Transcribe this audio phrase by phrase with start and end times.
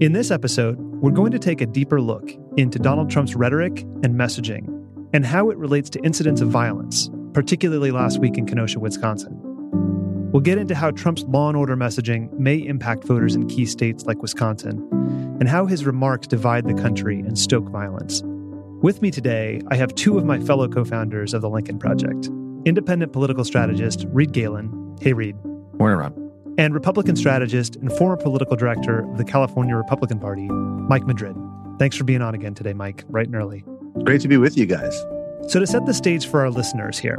[0.00, 4.14] In this episode, we're going to take a deeper look into Donald Trump's rhetoric and
[4.14, 4.66] messaging
[5.12, 9.38] and how it relates to incidents of violence, particularly last week in Kenosha, Wisconsin.
[10.32, 14.06] We'll get into how Trump's law and order messaging may impact voters in key states
[14.06, 14.88] like Wisconsin
[15.38, 18.22] and how his remarks divide the country and stoke violence.
[18.80, 22.30] With me today, I have two of my fellow co founders of the Lincoln Project
[22.64, 24.96] independent political strategist Reed Galen.
[25.02, 25.36] Hey, Reed.
[25.78, 26.29] Morning, Ron.
[26.58, 31.36] And Republican strategist and former political director of the California Republican Party, Mike Madrid.
[31.78, 33.64] Thanks for being on again today, Mike, right and early.
[34.04, 34.94] Great to be with you guys.
[35.48, 37.18] So, to set the stage for our listeners here,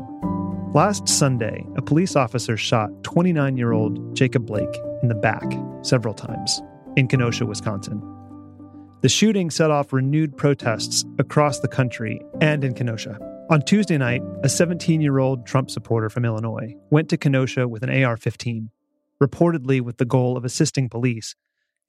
[0.73, 5.43] last Sunday, a police officer shot 29 year old Jacob Blake in the back
[5.81, 6.61] several times
[6.95, 8.01] in Kenosha, Wisconsin.
[9.01, 13.17] The shooting set off renewed protests across the country and in Kenosha.
[13.49, 17.83] On Tuesday night, a 17 year old Trump supporter from Illinois went to Kenosha with
[17.83, 18.69] an AR 15,
[19.21, 21.35] reportedly with the goal of assisting police,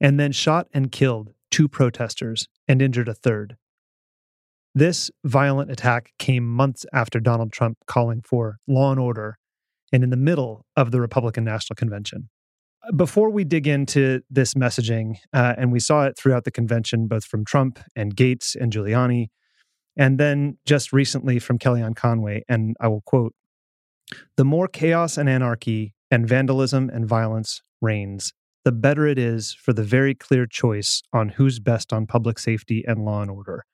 [0.00, 3.56] and then shot and killed two protesters and injured a third.
[4.74, 9.38] This violent attack came months after Donald Trump calling for law and order
[9.92, 12.30] and in the middle of the Republican National Convention
[12.94, 17.24] before we dig into this messaging, uh, and we saw it throughout the convention, both
[17.24, 19.28] from Trump and Gaetz and Giuliani,
[19.96, 23.34] and then just recently from Kellyanne Conway, and I will quote
[24.36, 29.72] The more chaos and anarchy and vandalism and violence reigns, the better it is for
[29.72, 33.64] the very clear choice on who's best on public safety and law and order.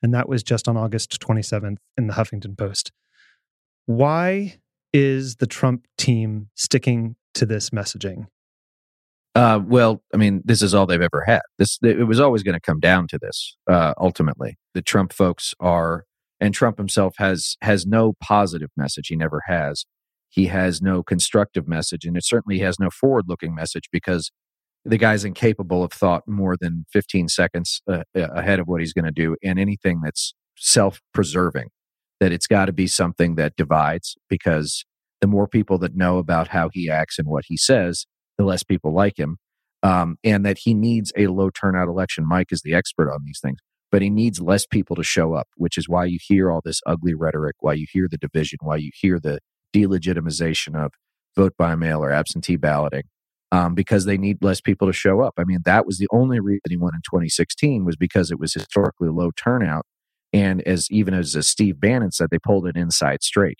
[0.00, 2.92] And that was just on August 27th in the Huffington Post.
[3.86, 4.60] Why
[4.92, 8.26] is the Trump team sticking to this messaging?
[9.34, 11.42] Uh, well, I mean, this is all they've ever had.
[11.58, 13.56] This it was always going to come down to this.
[13.68, 16.04] Uh, ultimately, the Trump folks are,
[16.40, 19.08] and Trump himself has has no positive message.
[19.08, 19.84] He never has.
[20.30, 24.30] He has no constructive message, and it certainly has no forward looking message because
[24.84, 29.04] the guy's incapable of thought more than 15 seconds uh, ahead of what he's going
[29.04, 31.68] to do, and anything that's self preserving.
[32.20, 34.84] That it's got to be something that divides because
[35.20, 38.62] the more people that know about how he acts and what he says, the less
[38.62, 39.38] people like him.
[39.82, 42.28] Um, and that he needs a low turnout election.
[42.28, 43.58] Mike is the expert on these things,
[43.90, 46.82] but he needs less people to show up, which is why you hear all this
[46.84, 49.40] ugly rhetoric, why you hear the division, why you hear the
[49.74, 50.92] delegitimization of
[51.36, 53.04] vote by mail or absentee balloting,
[53.52, 55.34] um, because they need less people to show up.
[55.38, 58.54] I mean, that was the only reason he won in 2016 was because it was
[58.54, 59.86] historically low turnout.
[60.32, 63.58] And as even as, as Steve Bannon said, they pulled it inside straight.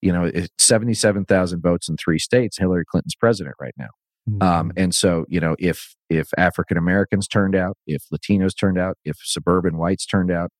[0.00, 2.58] You know, 77,000 votes in three states.
[2.58, 3.88] Hillary Clinton's president right now.
[4.26, 4.42] Um, mm-hmm.
[4.42, 8.96] Um, and so, you know, if if African Americans turned out, if Latinos turned out,
[9.04, 10.50] if suburban whites turned out,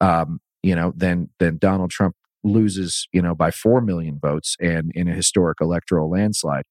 [0.00, 4.90] um, you know, then then Donald Trump loses, you know, by four million votes and
[4.94, 6.64] in a historic electoral landslide.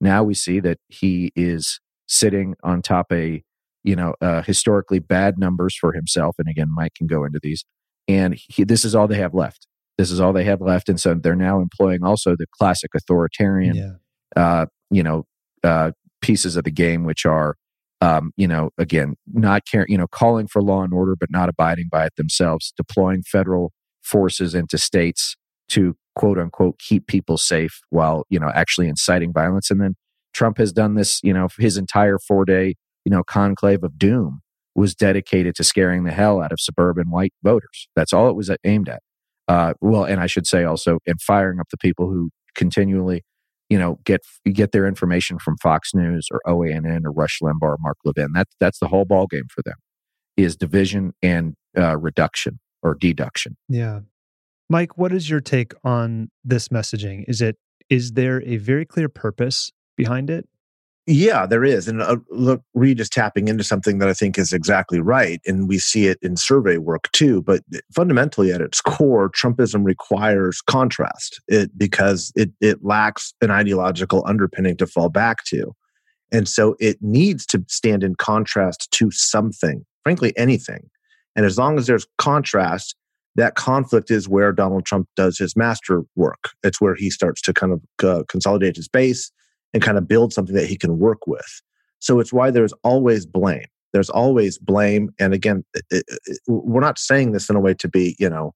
[0.00, 3.42] Now we see that he is sitting on top a,
[3.82, 6.36] you know, uh, historically bad numbers for himself.
[6.38, 7.64] And again, Mike can go into these.
[8.08, 9.66] And he, this is all they have left.
[9.98, 10.88] This is all they have left.
[10.88, 13.92] And so they're now employing also the classic authoritarian, yeah.
[14.36, 15.24] uh, you know,
[15.64, 17.56] uh, pieces of the game, which are,
[18.02, 21.48] um, you know, again, not caring, you know, calling for law and order, but not
[21.48, 23.72] abiding by it themselves, deploying federal
[24.06, 25.36] forces into states
[25.68, 29.70] to quote unquote keep people safe while, you know, actually inciting violence.
[29.70, 29.94] And then
[30.32, 32.74] Trump has done this, you know, his entire four day,
[33.04, 34.40] you know, conclave of doom
[34.74, 37.88] was dedicated to scaring the hell out of suburban white voters.
[37.96, 39.02] That's all it was aimed at.
[39.48, 43.22] Uh, well, and I should say also, and firing up the people who continually
[43.68, 44.20] you know, get
[44.52, 48.28] get their information from Fox News or OANN or Rush Limbaugh or Mark Levin.
[48.32, 49.74] That's that's the whole ball game for them
[50.36, 53.56] is division and uh, reduction or deduction.
[53.68, 54.00] Yeah,
[54.68, 57.24] Mike, what is your take on this messaging?
[57.28, 57.56] Is it
[57.88, 60.48] is there a very clear purpose behind it?
[61.08, 61.86] Yeah, there is.
[61.86, 65.40] And uh, look, Reed is tapping into something that I think is exactly right.
[65.46, 67.42] And we see it in survey work too.
[67.42, 67.62] But
[67.94, 74.76] fundamentally, at its core, Trumpism requires contrast it, because it, it lacks an ideological underpinning
[74.78, 75.72] to fall back to.
[76.32, 80.90] And so it needs to stand in contrast to something, frankly, anything.
[81.36, 82.96] And as long as there's contrast,
[83.36, 86.50] that conflict is where Donald Trump does his master work.
[86.64, 89.30] It's where he starts to kind of uh, consolidate his base
[89.74, 91.62] and kind of build something that he can work with.
[91.98, 93.66] So it's why there's always blame.
[93.92, 95.10] There's always blame.
[95.18, 98.54] And again, it, it, we're not saying this in a way to be, you know,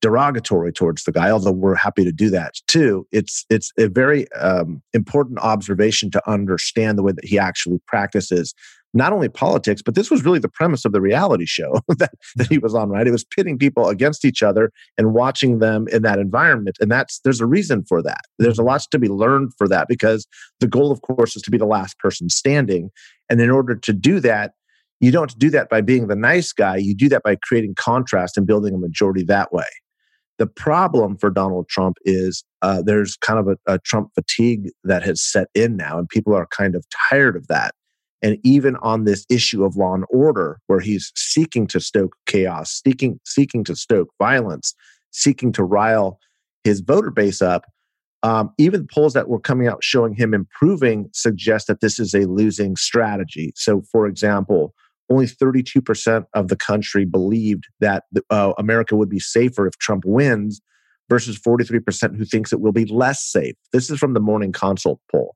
[0.00, 3.06] derogatory towards the guy, although we're happy to do that too.
[3.12, 8.54] It's it's a very um, important observation to understand the way that he actually practices
[8.92, 12.48] not only politics, but this was really the premise of the reality show that, that
[12.48, 13.06] he was on, right?
[13.06, 16.76] It was pitting people against each other and watching them in that environment.
[16.80, 18.22] And that's there's a reason for that.
[18.38, 20.26] There's a lot to be learned for that because
[20.60, 22.90] the goal, of course, is to be the last person standing.
[23.28, 24.52] And in order to do that,
[25.00, 26.76] you don't do that by being the nice guy.
[26.76, 29.64] You do that by creating contrast and building a majority that way.
[30.38, 35.02] The problem for Donald Trump is uh, there's kind of a, a Trump fatigue that
[35.02, 37.74] has set in now, and people are kind of tired of that.
[38.22, 42.82] And even on this issue of law and order, where he's seeking to stoke chaos,
[42.84, 44.74] seeking, seeking to stoke violence,
[45.10, 46.18] seeking to rile
[46.64, 47.64] his voter base up,
[48.22, 52.26] um, even polls that were coming out showing him improving suggest that this is a
[52.26, 53.52] losing strategy.
[53.56, 54.74] So, for example,
[55.10, 60.60] only 32% of the country believed that uh, America would be safer if Trump wins
[61.08, 63.56] versus 43% who thinks it will be less safe.
[63.72, 65.34] This is from the Morning Consult poll.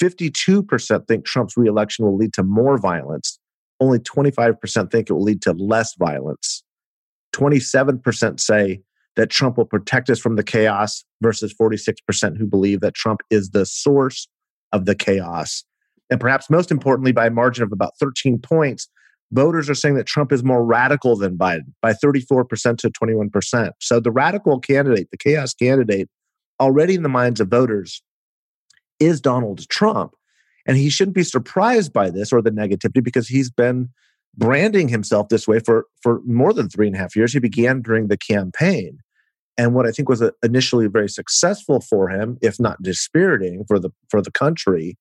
[0.00, 3.38] 52% think Trump's reelection will lead to more violence.
[3.80, 6.62] Only 25% think it will lead to less violence.
[7.34, 8.80] 27% say
[9.16, 13.50] that Trump will protect us from the chaos versus 46% who believe that Trump is
[13.50, 14.28] the source
[14.72, 15.64] of the chaos.
[16.10, 18.88] And perhaps most importantly, by a margin of about 13 points,
[19.32, 23.70] voters are saying that Trump is more radical than Biden by 34% to 21%.
[23.80, 26.08] So the radical candidate, the chaos candidate,
[26.58, 28.02] already in the minds of voters
[29.00, 30.14] is Donald Trump.
[30.66, 33.88] And he shouldn't be surprised by this or the negativity because he's been
[34.36, 37.32] branding himself this way for, for more than three and a half years.
[37.32, 38.98] He began during the campaign.
[39.58, 43.90] And what I think was initially very successful for him, if not dispiriting for the
[44.08, 44.96] for the country,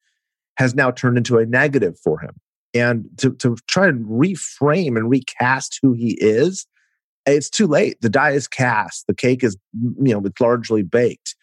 [0.57, 2.35] has now turned into a negative for him.
[2.73, 6.67] And to, to try and reframe and recast who he is,
[7.25, 8.01] it's too late.
[8.01, 9.07] The die is cast.
[9.07, 11.35] The cake is, you know, it's largely baked.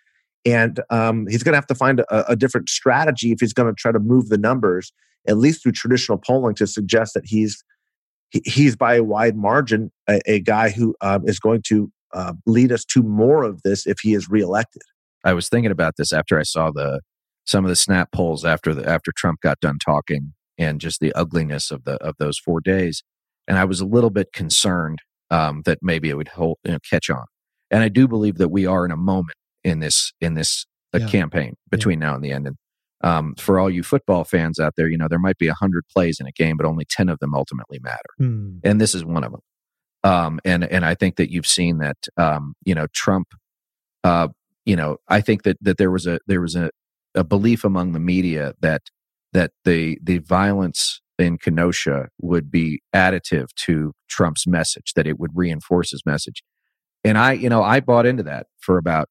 [0.47, 3.69] And um, he's going to have to find a, a different strategy if he's going
[3.69, 4.93] to try to move the numbers,
[5.27, 7.63] at least through traditional polling, to suggest that he's
[8.45, 12.73] he's by a wide margin a, a guy who um, is going to uh, lead
[12.73, 14.83] us to more of this if he is reelected.
[15.25, 17.01] I was thinking about this after I saw the
[17.45, 21.13] some of the snap polls after the after Trump got done talking and just the
[21.15, 23.03] ugliness of the of those four days,
[23.49, 25.01] and I was a little bit concerned
[25.31, 27.25] um, that maybe it would hold, you know, catch on.
[27.71, 30.65] And I do believe that we are in a moment in this in this
[30.95, 31.09] uh, yeah.
[31.09, 32.07] campaign between yeah.
[32.07, 32.47] now and the end.
[32.47, 32.57] And
[33.03, 35.85] um, for all you football fans out there, you know there might be a hundred
[35.93, 38.61] plays in a game, but only ten of them ultimately matter, mm.
[38.65, 39.41] and this is one of them.
[40.05, 43.29] Um, and and I think that you've seen that um, you know Trump.
[44.05, 44.29] Uh,
[44.65, 46.71] you know, I think that that there was a there was a
[47.15, 48.83] a belief among the media that
[49.33, 55.31] that the the violence in Kenosha would be additive to Trump's message, that it would
[55.35, 56.43] reinforce his message.
[57.05, 59.09] And I, you know, I bought into that for about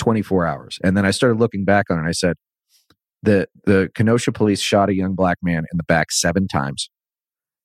[0.00, 0.78] 24 hours.
[0.82, 2.36] And then I started looking back on it and I said,
[3.22, 6.88] the the Kenosha police shot a young black man in the back seven times.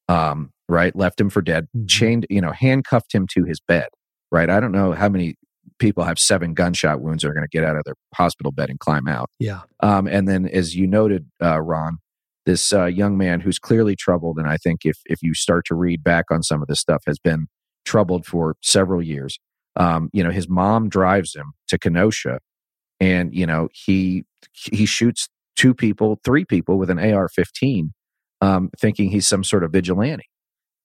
[0.09, 1.85] Um, right, left him for dead, mm-hmm.
[1.87, 3.87] chained, you know, handcuffed him to his bed.
[4.31, 4.49] Right.
[4.49, 5.35] I don't know how many
[5.79, 8.79] people have seven gunshot wounds are going to get out of their hospital bed and
[8.79, 9.29] climb out.
[9.39, 9.61] Yeah.
[9.81, 11.99] Um, and then, as you noted, uh, Ron,
[12.45, 15.75] this uh, young man who's clearly troubled, and I think if if you start to
[15.75, 17.47] read back on some of this stuff, has been
[17.85, 19.39] troubled for several years.
[19.77, 22.39] Um, you know, his mom drives him to Kenosha,
[22.99, 27.89] and you know he he shoots two people, three people with an AR-15,
[28.41, 30.25] um, thinking he's some sort of vigilante,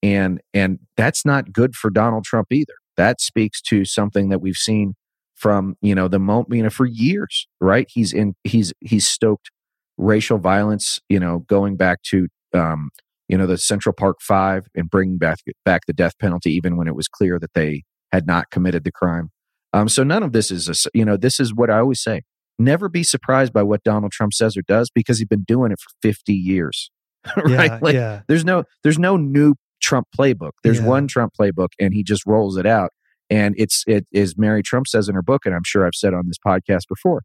[0.03, 2.75] and and that's not good for Donald Trump either.
[2.97, 4.95] That speaks to something that we've seen
[5.37, 7.87] from you know the moment you know for years right?
[7.91, 9.51] He's in he's he's stoked
[9.97, 12.91] racial violence you know going back to um
[13.29, 16.89] you know the central park five and bringing back back the death penalty even when
[16.89, 17.83] it was clear that they
[18.13, 19.31] had not committed the crime
[19.73, 22.23] um so none of this is a you know this is what i always say
[22.59, 25.79] never be surprised by what donald trump says or does because he's been doing it
[25.79, 26.91] for 50 years
[27.37, 28.23] right yeah, like yeah.
[28.29, 30.53] there's no there's no new Trump playbook.
[30.63, 30.87] There's yeah.
[30.87, 32.91] one Trump playbook, and he just rolls it out.
[33.29, 36.15] And it's it is Mary Trump says in her book, and I'm sure I've said
[36.15, 37.23] on this podcast before.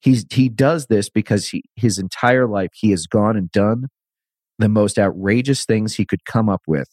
[0.00, 3.88] He's he does this because he his entire life he has gone and done
[4.58, 6.88] the most outrageous things he could come up with,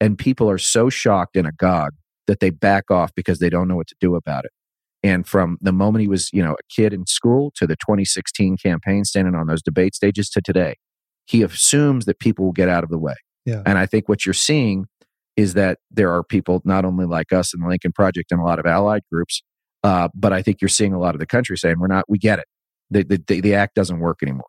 [0.00, 1.92] and people are so shocked and agog
[2.26, 4.50] that they back off because they don't know what to do about it.
[5.02, 8.56] And from the moment he was, you know, a kid in school to the 2016
[8.56, 10.76] campaign, standing on those debate stages to today,
[11.26, 13.14] he assumes that people will get out of the way.
[13.44, 13.62] Yeah.
[13.66, 14.86] And I think what you're seeing
[15.36, 18.44] is that there are people not only like us in the Lincoln Project and a
[18.44, 19.42] lot of allied groups,
[19.82, 22.18] uh, but I think you're seeing a lot of the country saying we're not, we
[22.18, 22.46] get it.
[22.90, 24.48] The, the, the, the act doesn't work anymore.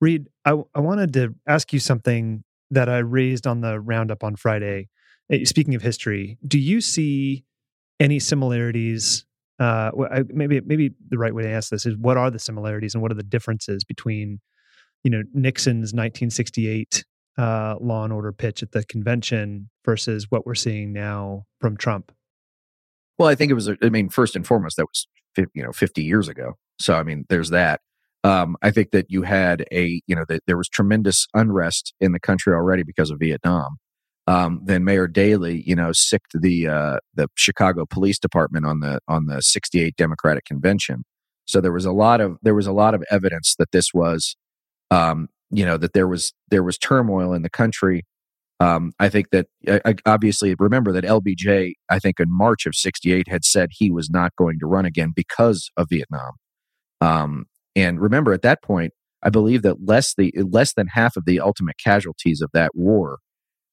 [0.00, 4.36] Reed, I, I wanted to ask you something that I raised on the roundup on
[4.36, 4.88] Friday.
[5.30, 7.44] Eh, Speaking of history, do you see
[8.00, 9.24] any similarities?
[9.58, 9.90] Uh,
[10.28, 13.10] maybe maybe the right way to ask this is what are the similarities and what
[13.10, 14.40] are the differences between,
[15.02, 17.04] you know, Nixon's 1968
[17.38, 22.12] uh, law and order pitch at the convention versus what we're seeing now from Trump?
[23.18, 23.68] Well, I think it was.
[23.68, 25.06] I mean, first and foremost, that was
[25.54, 26.54] you know fifty years ago.
[26.80, 27.80] So I mean, there's that.
[28.24, 32.12] Um, I think that you had a you know that there was tremendous unrest in
[32.12, 33.78] the country already because of Vietnam.
[34.28, 39.00] Um, then Mayor Daley, you know, sicked the uh, the Chicago Police Department on the
[39.08, 41.04] on the '68 Democratic Convention.
[41.46, 44.36] So there was a lot of there was a lot of evidence that this was,
[44.90, 48.04] um, you know, that there was there was turmoil in the country.
[48.60, 53.28] Um, I think that I, obviously remember that LBJ, I think in March of '68,
[53.28, 56.32] had said he was not going to run again because of Vietnam.
[57.00, 58.92] Um, and remember, at that point,
[59.22, 63.20] I believe that less the less than half of the ultimate casualties of that war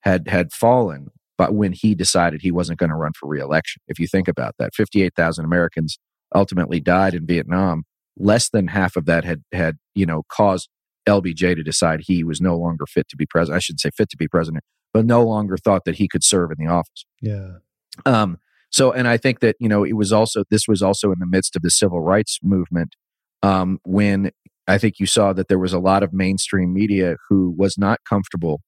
[0.05, 3.81] had had fallen, but when he decided he wasn't going to run for reelection.
[3.88, 5.97] If you think about that, 58,000 Americans
[6.33, 7.83] ultimately died in Vietnam.
[8.17, 10.69] Less than half of that had had you know caused
[11.07, 13.57] LBJ to decide he was no longer fit to be president.
[13.57, 16.51] I shouldn't say fit to be president, but no longer thought that he could serve
[16.51, 17.05] in the office.
[17.21, 17.57] Yeah.
[18.05, 18.38] Um,
[18.71, 21.27] so, and I think that you know it was also this was also in the
[21.27, 22.95] midst of the civil rights movement
[23.43, 24.31] um, when
[24.67, 28.00] I think you saw that there was a lot of mainstream media who was not
[28.07, 28.62] comfortable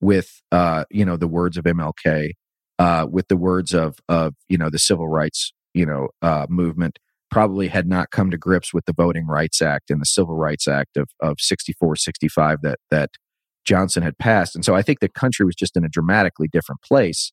[0.00, 2.32] with uh, you know the words of MLK,
[2.78, 6.98] uh, with the words of of you know the civil rights you know uh, movement.
[7.30, 10.66] Probably had not come to grips with the Voting Rights Act and the Civil Rights
[10.66, 13.10] Act of of 64, 65 that that
[13.64, 16.82] Johnson had passed, and so I think the country was just in a dramatically different
[16.82, 17.32] place.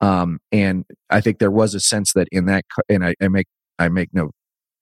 [0.00, 3.46] Um, and I think there was a sense that in that, and I, I make
[3.78, 4.30] I make no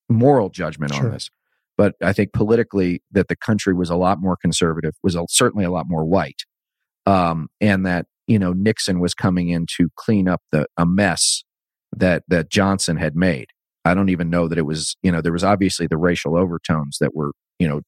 [0.09, 1.07] moral judgment Sure.
[1.07, 1.29] on this,
[1.77, 5.65] but I think politically that the country was a lot more conservative, was a, certainly
[5.65, 6.43] a lot more white,
[7.07, 11.43] um, and that you know Nixon was coming in to clean up the a mess
[11.97, 13.47] that that Johnson had made.
[13.85, 16.99] I don't even know that it was you know there was obviously the racial overtones
[17.01, 17.81] that were you know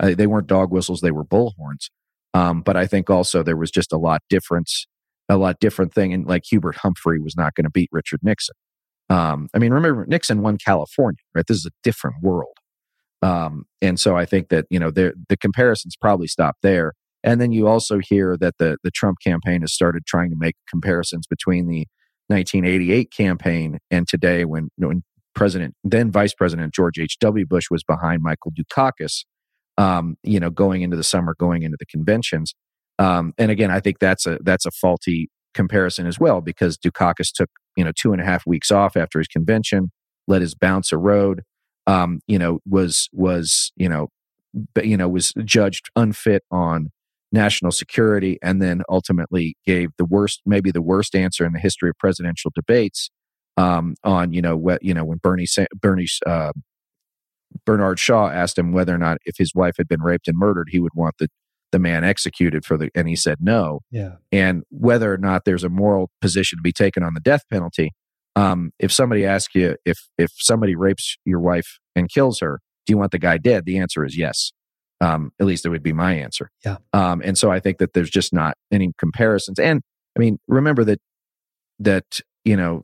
[0.00, 1.90] uh, they weren't dog whistles they were bullhorns,
[2.34, 4.86] um, but I think also there was just a lot difference
[5.28, 8.54] a lot different thing and like Hubert Humphrey was not going to beat Richard Nixon.
[9.08, 11.46] Um, I mean, remember Nixon won California, right?
[11.46, 12.56] This is a different world.
[13.22, 16.94] Um, and so I think that, you know, there, the comparisons probably stop there.
[17.22, 20.56] And then you also hear that the, the Trump campaign has started trying to make
[20.68, 21.86] comparisons between the
[22.28, 25.02] 1988 campaign and today when, when
[25.34, 27.46] President, then Vice President George H.W.
[27.46, 29.24] Bush was behind Michael Dukakis,
[29.78, 32.54] um, you know, going into the summer, going into the conventions.
[32.98, 37.32] Um, and again, I think that's a that's a faulty comparison as well because Dukakis
[37.32, 39.90] took you know two and a half weeks off after his convention,
[40.28, 41.42] let his bounce erode.
[41.86, 44.08] Um, you know, was was you know,
[44.82, 46.90] you know, was judged unfit on
[47.32, 51.90] national security, and then ultimately gave the worst, maybe the worst answer in the history
[51.90, 53.10] of presidential debates
[53.56, 55.46] um, on you know what you know when Bernie
[55.80, 56.52] Bernie uh,
[57.66, 60.68] Bernard Shaw asked him whether or not if his wife had been raped and murdered,
[60.70, 61.28] he would want the
[61.72, 64.16] the man executed for the, and he said no Yeah.
[64.32, 67.92] and whether or not there's a moral position to be taken on the death penalty.
[68.34, 72.92] Um, if somebody asks you if if somebody rapes your wife and kills her, do
[72.92, 73.66] you want the guy dead?
[73.66, 74.52] The answer is yes.
[75.00, 76.50] Um, at least it would be my answer.
[76.64, 76.76] Yeah.
[76.92, 79.58] Um, and so I think that there's just not any comparisons.
[79.58, 79.80] And
[80.16, 81.00] I mean, remember that
[81.78, 82.82] that you know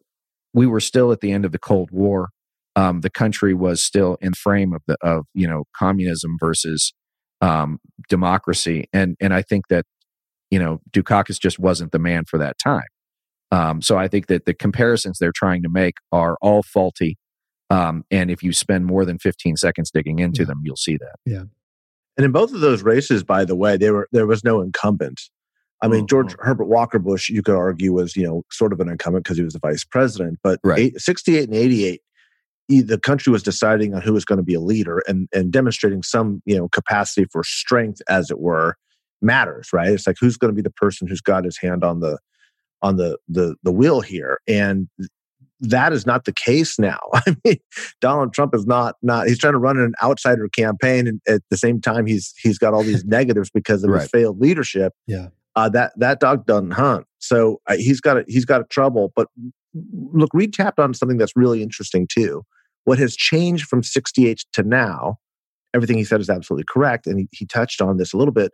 [0.54, 2.30] we were still at the end of the Cold War.
[2.74, 6.92] Um, the country was still in frame of the of you know communism versus
[7.40, 9.84] um, democracy, and and I think that
[10.50, 12.86] you know, Dukakis just wasn't the man for that time.
[13.50, 17.18] Um, so I think that the comparisons they're trying to make are all faulty.
[17.68, 20.46] Um, and if you spend more than 15 seconds digging into Yeah.
[20.46, 21.16] them, you'll see that.
[22.16, 25.20] And in both of those races, by the way, there were there was no incumbent.
[25.82, 26.46] I mean, George Mm-hmm.
[26.46, 29.44] Herbert Walker Bush, you could argue, was you know sort of an incumbent because he
[29.44, 30.38] was the vice president.
[30.42, 30.78] But Right.
[30.78, 32.00] eight, 68 and 88,
[32.68, 35.52] e- the country was deciding on who was going to be a leader and and
[35.52, 38.76] demonstrating some you know capacity for strength, as it were,
[39.20, 39.68] matters.
[39.72, 39.88] Right?
[39.90, 42.18] It's like who's going to be the person who's got his hand on the
[42.80, 44.88] on the the the wheel here, and
[45.60, 46.98] that is not the case now.
[47.14, 47.58] I mean,
[48.00, 51.56] Donald Trump is not not he's trying to run an outsider campaign and at the
[51.56, 54.92] same time he's he's got all these negatives because of his failed leadership.
[55.06, 55.28] Yeah.
[55.54, 57.06] Uh, that that dog doesn't hunt.
[57.18, 59.12] So uh, he's got a, he's got a trouble.
[59.16, 59.28] But
[60.12, 62.42] look, Reed tapped on something that's really interesting too.
[62.84, 65.18] What has changed from 68 to now,
[65.74, 67.06] everything he said is absolutely correct.
[67.06, 68.52] And he, he touched on this a little bit,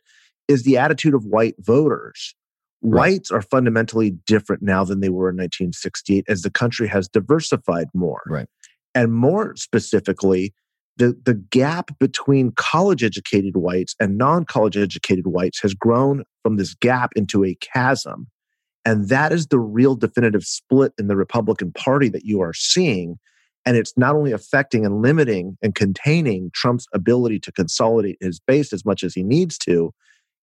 [0.49, 2.35] is the attitude of white voters.
[2.83, 3.12] Right.
[3.12, 7.87] Whites are fundamentally different now than they were in 1968 as the country has diversified
[7.95, 8.23] more.
[8.27, 8.49] Right.
[8.95, 10.53] And more specifically,
[10.97, 16.57] the, the gap between college educated whites and non college educated whites has grown from
[16.57, 18.27] this gap into a chasm.
[18.85, 23.19] And that is the real definitive split in the Republican Party that you are seeing.
[23.65, 28.73] And it's not only affecting and limiting and containing Trump's ability to consolidate his base
[28.73, 29.95] as much as he needs to,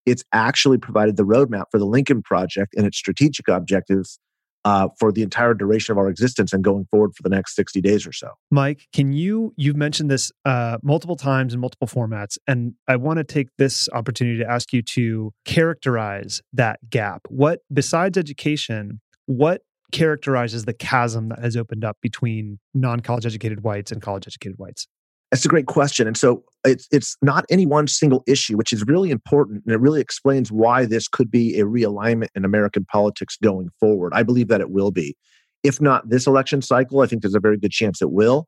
[0.10, 4.20] it's actually provided the roadmap for the Lincoln Project and its strategic objectives
[4.66, 7.80] uh, for the entire duration of our existence and going forward for the next 60
[7.82, 8.32] days or so.
[8.52, 13.18] Mike, can you, you've mentioned this uh, multiple times in multiple formats, and I want
[13.18, 17.22] to take this opportunity to ask you to characterize that gap.
[17.30, 19.62] What, besides education, what
[19.92, 24.58] characterizes the chasm that has opened up between non college educated whites and college educated
[24.58, 24.88] whites?
[25.32, 26.08] That's a great question.
[26.08, 29.80] And so it's it's not any one single issue, which is really important, and it
[29.80, 34.14] really explains why this could be a realignment in American politics going forward.
[34.14, 35.16] I believe that it will be.
[35.64, 38.48] If not this election cycle, I think there's a very good chance it will.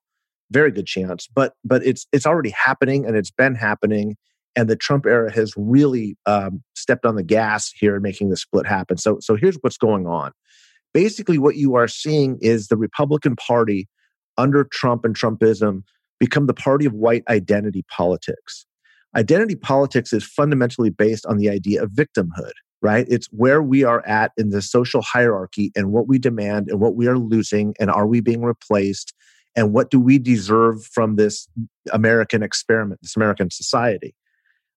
[0.51, 1.27] Very good chance.
[1.33, 4.17] But but it's it's already happening and it's been happening.
[4.53, 8.41] And the Trump era has really um, stepped on the gas here in making this
[8.41, 8.97] split happen.
[8.97, 10.31] So so here's what's going on.
[10.93, 13.87] Basically, what you are seeing is the Republican Party
[14.37, 15.83] under Trump and Trumpism
[16.21, 18.67] become the party of white identity politics.
[19.15, 23.07] Identity politics is fundamentally based on the idea of victimhood, right?
[23.09, 26.95] It's where we are at in the social hierarchy and what we demand and what
[26.95, 29.13] we are losing and are we being replaced
[29.55, 31.47] and what do we deserve from this
[31.91, 34.13] American experiment, this American society.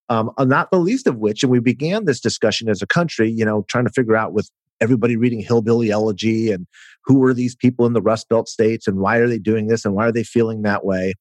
[0.08, 3.44] Um, not the least of which, and we began this discussion as a country, you
[3.44, 6.66] know, trying to figure out with everybody reading hillbilly elegy and
[7.04, 9.84] who are these people in the rust belt states and why are they doing this
[9.84, 11.12] and why are they feeling that way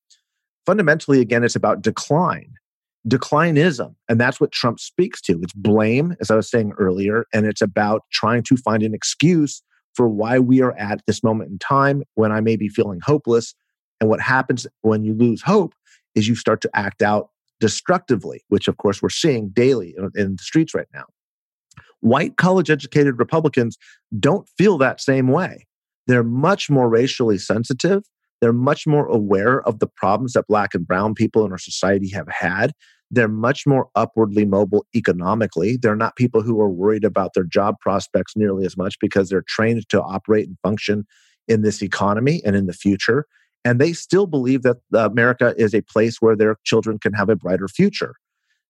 [0.66, 2.54] fundamentally, again, it's about decline,
[3.08, 3.96] declinism.
[4.10, 5.40] And that's what Trump speaks to.
[5.42, 9.62] It's blame, as I was saying earlier, and it's about trying to find an excuse
[9.94, 13.54] for why we are at this moment in time when I may be feeling hopeless.
[14.02, 15.74] And what happens when you lose hope
[16.16, 17.30] is you start to act out
[17.60, 21.06] destructively, which of course we're seeing daily in, the streets right now.
[22.02, 23.78] White college educated Republicans
[24.20, 25.66] don't feel that same way.
[26.08, 28.04] They're much more racially sensitive.
[28.44, 32.10] They're much more aware of the problems that Black and Brown people in our society
[32.10, 32.74] have had.
[33.10, 35.78] They're much more upwardly mobile economically.
[35.78, 39.46] They're not people who are worried about their job prospects nearly as much because they're
[39.48, 41.08] trained to operate and function
[41.48, 43.28] in this economy and in the future.
[43.64, 47.30] And they still believe that uh, America is a place where their children can have
[47.30, 48.16] a brighter future.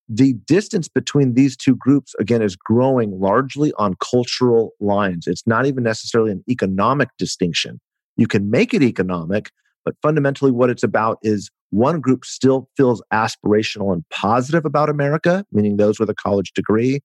[0.08, 5.26] The distance between these two groups, again, is growing largely on cultural lines.
[5.26, 7.82] It's not even necessarily an economic distinction.
[8.18, 9.50] You can make it economic,
[9.86, 15.46] but fundamentally, what it's about is one group still feels aspirational and positive about America,
[15.52, 17.02] meaning those with a college degree.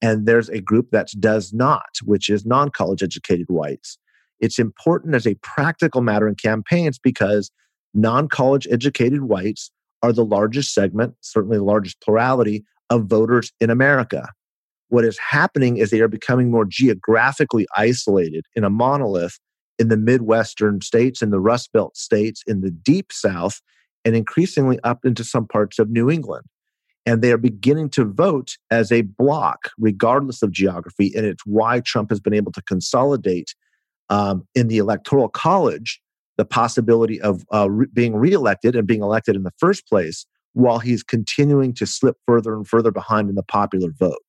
[0.00, 3.98] And there's a group that does not, which is non college educated whites.
[4.40, 7.50] It's important as a practical matter in campaigns because
[7.94, 9.70] non college educated whites
[10.02, 14.28] are the largest segment, certainly the largest plurality of voters in America.
[14.88, 19.38] What is happening is they are becoming more geographically isolated in a monolith
[19.78, 23.60] in the Midwestern states, in the Rust Belt states, in the deep South,
[24.04, 26.46] and increasingly up into some parts of New England.
[27.04, 31.12] And they are beginning to vote as a block, regardless of geography.
[31.16, 33.54] And it's why Trump has been able to consolidate
[34.08, 36.00] um, in the Electoral College
[36.36, 40.78] the possibility of uh, re- being reelected and being elected in the first place while
[40.78, 44.22] he's continuing to slip further and further behind in the popular vote.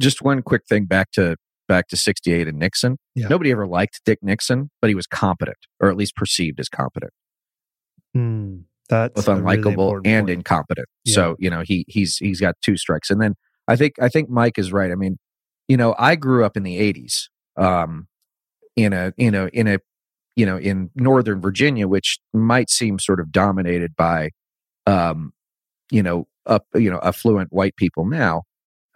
[0.00, 1.36] Just one quick thing back to
[1.68, 2.98] back to 68 and Nixon.
[3.14, 3.28] Yeah.
[3.28, 7.12] Nobody ever liked Dick Nixon, but he was competent, or at least perceived as competent.
[8.16, 10.30] Mm, that's both unlikable really and point.
[10.30, 10.88] incompetent.
[11.04, 11.14] Yeah.
[11.14, 13.10] So, you know, he he's he's got two strikes.
[13.10, 13.34] And then
[13.66, 14.90] I think I think Mike is right.
[14.90, 15.18] I mean,
[15.68, 18.08] you know, I grew up in the 80s um
[18.76, 19.78] in a you know in a
[20.36, 24.30] you know in northern Virginia which might seem sort of dominated by
[24.86, 25.32] um
[25.90, 28.42] you know up you know affluent white people now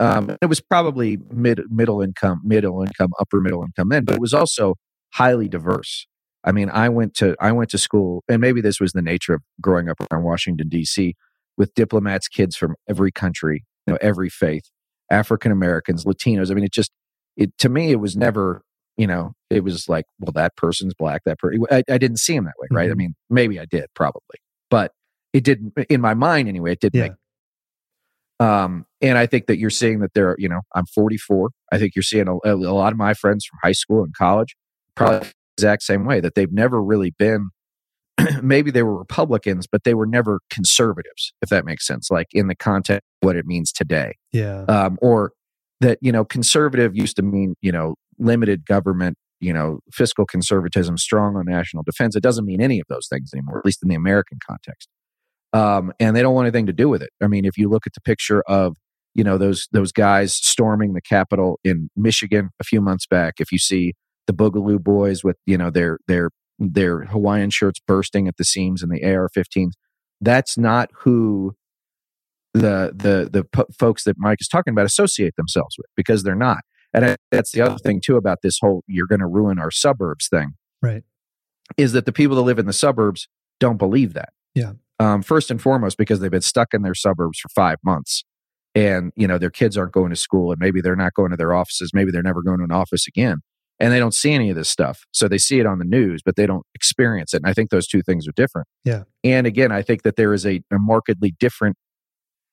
[0.01, 4.21] um, it was probably mid middle income, middle income, upper middle income then, but it
[4.21, 4.77] was also
[5.15, 6.07] highly diverse.
[6.45, 9.35] I mean, I went to I went to school, and maybe this was the nature
[9.35, 11.15] of growing up around Washington D.C.
[11.57, 14.71] with diplomats, kids from every country, you know, every faith,
[15.11, 16.51] African Americans, Latinos.
[16.51, 16.93] I mean, it just
[17.37, 18.63] it to me, it was never,
[18.97, 21.65] you know, it was like, well, that person's black, that person.
[21.71, 22.85] I, I didn't see him that way, right?
[22.85, 22.93] Mm-hmm.
[22.93, 24.39] I mean, maybe I did, probably,
[24.71, 24.93] but
[25.33, 26.73] it didn't in my mind anyway.
[26.73, 27.09] It didn't yeah.
[27.09, 27.13] make
[28.41, 31.51] um, and I think that you're seeing that there, you know, I'm 44.
[31.73, 34.57] I think you're seeing a, a lot of my friends from high school and college,
[34.95, 37.51] probably the exact same way that they've never really been.
[38.43, 42.11] maybe they were Republicans, but they were never conservatives, if that makes sense.
[42.11, 44.17] Like in the context of what it means today.
[44.33, 44.63] Yeah.
[44.63, 45.33] Um, or
[45.81, 50.99] that you know, conservative used to mean you know limited government, you know, fiscal conservatism,
[50.99, 52.17] strong on national defense.
[52.17, 54.89] It doesn't mean any of those things anymore, at least in the American context.
[55.53, 57.11] Um, and they don't want anything to do with it.
[57.23, 58.77] I mean, if you look at the picture of
[59.15, 63.51] you know those those guys storming the Capitol in Michigan a few months back, if
[63.51, 63.95] you see
[64.27, 68.83] the Boogaloo Boys with you know their their their Hawaiian shirts bursting at the seams
[68.83, 69.73] and the AR-15s,
[70.21, 71.55] that's not who
[72.55, 76.35] the the the p- folks that Mike is talking about associate themselves with because they're
[76.35, 76.59] not.
[76.95, 79.71] And I, that's the other thing too about this whole "you're going to ruin our
[79.71, 81.03] suburbs" thing, right?
[81.77, 83.29] Is that the people that live in the suburbs
[83.61, 84.31] don't believe that?
[84.55, 84.73] Yeah.
[85.01, 88.25] Um, first and foremost, because they've been stuck in their suburbs for five months,
[88.75, 91.37] and you know their kids aren't going to school, and maybe they're not going to
[91.37, 93.39] their offices, maybe they're never going to an office again,
[93.81, 95.05] and they don't see any of this stuff.
[95.13, 97.39] So they see it on the news, but they don't experience it.
[97.39, 98.67] And I think those two things are different.
[98.85, 99.05] Yeah.
[99.23, 101.77] And again, I think that there is a, a markedly different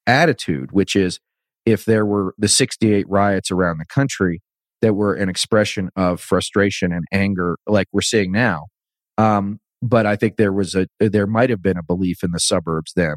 [0.05, 1.19] attitude, which is
[1.65, 4.41] if there were the 68 riots around the country
[4.81, 8.65] that were an expression of frustration and anger, like we're seeing now.
[9.17, 12.39] Um, but I think there was a, there might have been a belief in the
[12.39, 13.15] suburbs then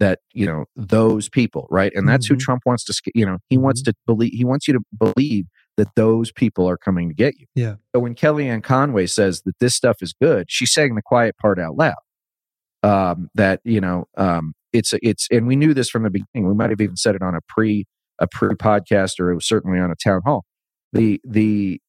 [0.00, 1.92] that, you know, those people, right?
[1.94, 2.34] And that's mm-hmm.
[2.34, 3.64] who Trump wants to, you know, he mm-hmm.
[3.64, 7.38] wants to believe, he wants you to believe that those people are coming to get
[7.38, 7.46] you.
[7.54, 7.76] Yeah.
[7.94, 11.58] So when Kellyanne Conway says that this stuff is good, she's saying the quiet part
[11.58, 11.94] out loud.
[12.82, 16.48] Um, that, you know, um, it's it's and we knew this from the beginning.
[16.48, 17.86] We might have even said it on a pre
[18.18, 20.44] a pre podcast or it was certainly on a town hall.
[20.92, 21.80] The the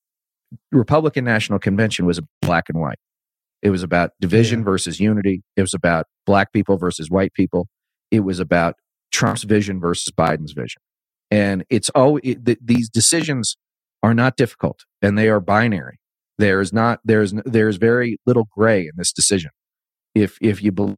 [0.72, 2.98] Republican National Convention was black and white.
[3.62, 4.66] It was about division yeah.
[4.66, 5.44] versus unity.
[5.56, 7.68] It was about black people versus white people.
[8.12, 8.76] It was about
[9.12, 10.82] Trump's vision versus Biden's vision.
[11.32, 13.58] And it's all it, th- these decisions
[14.02, 16.00] are not difficult and they are binary.
[16.38, 19.52] There is not there's there's very little gray in this decision.
[20.16, 20.96] If if you believe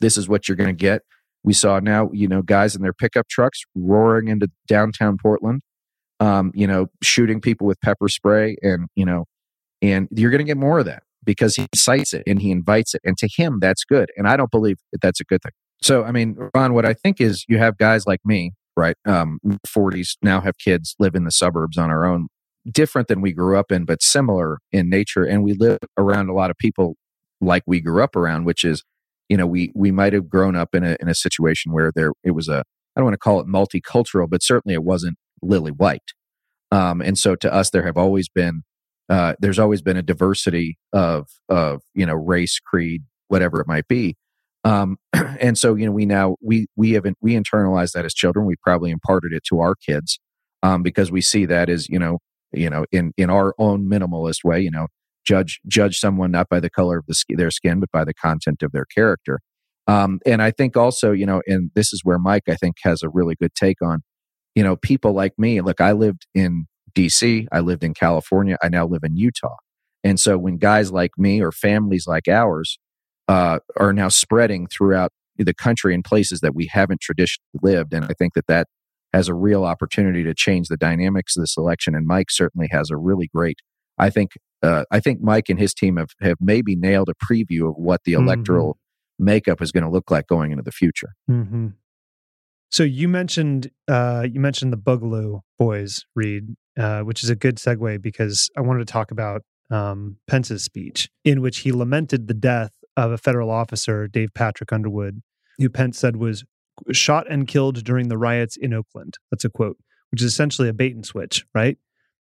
[0.00, 1.02] this is what you're going to get.
[1.44, 5.62] We saw now, you know, guys in their pickup trucks roaring into downtown Portland,
[6.20, 9.24] um, you know, shooting people with pepper spray, and you know,
[9.80, 12.94] and you're going to get more of that because he cites it and he invites
[12.94, 15.52] it, and to him that's good, and I don't believe that that's a good thing.
[15.82, 19.38] So, I mean, Ron, what I think is you have guys like me, right, um,
[19.66, 22.28] 40s now have kids, live in the suburbs on our own,
[22.70, 26.34] different than we grew up in, but similar in nature, and we live around a
[26.34, 26.96] lot of people
[27.40, 28.84] like we grew up around, which is
[29.28, 32.12] you know we we might have grown up in a in a situation where there
[32.22, 32.62] it was a
[32.94, 36.12] I don't want to call it multicultural, but certainly it wasn't lily white.
[36.70, 38.62] Um, and so to us, there have always been
[39.12, 43.86] uh, there's always been a diversity of of you know race, creed, whatever it might
[43.86, 44.16] be.
[44.64, 48.46] Um, and so you know we now we we haven't we internalized that as children.
[48.46, 50.18] We probably imparted it to our kids
[50.62, 52.20] um, because we see that as you know
[52.52, 54.60] you know in in our own minimalist way.
[54.60, 54.86] You know
[55.26, 58.62] judge judge someone not by the color of the, their skin, but by the content
[58.62, 59.40] of their character.
[59.88, 63.02] Um, and I think also, you know, and this is where Mike, I think, has
[63.02, 64.00] a really good take on,
[64.54, 65.60] you know, people like me.
[65.60, 69.56] Look, I lived in DC, I lived in California, I now live in Utah.
[70.04, 72.78] And so when guys like me or families like ours
[73.28, 78.04] uh, are now spreading throughout the country in places that we haven't traditionally lived, and
[78.04, 78.66] I think that that
[79.12, 81.94] has a real opportunity to change the dynamics of this election.
[81.94, 83.58] And Mike certainly has a really great,
[83.98, 87.68] I think, uh, I think Mike and his team have, have maybe nailed a preview
[87.68, 88.24] of what the mm-hmm.
[88.24, 88.78] electoral
[89.18, 91.14] makeup is going to look like going into the future.
[91.30, 91.68] Mm-hmm.
[92.70, 97.56] So you mentioned uh, you mentioned the Boogaloo Boys, Reed, uh, which is a good
[97.56, 102.34] segue because I wanted to talk about um, Pence's speech in which he lamented the
[102.34, 105.22] death of a federal officer, Dave Patrick Underwood,
[105.58, 106.44] who Pence said was
[106.90, 109.14] shot and killed during the riots in Oakland.
[109.30, 109.78] That's a quote,
[110.10, 111.78] which is essentially a bait and switch, right?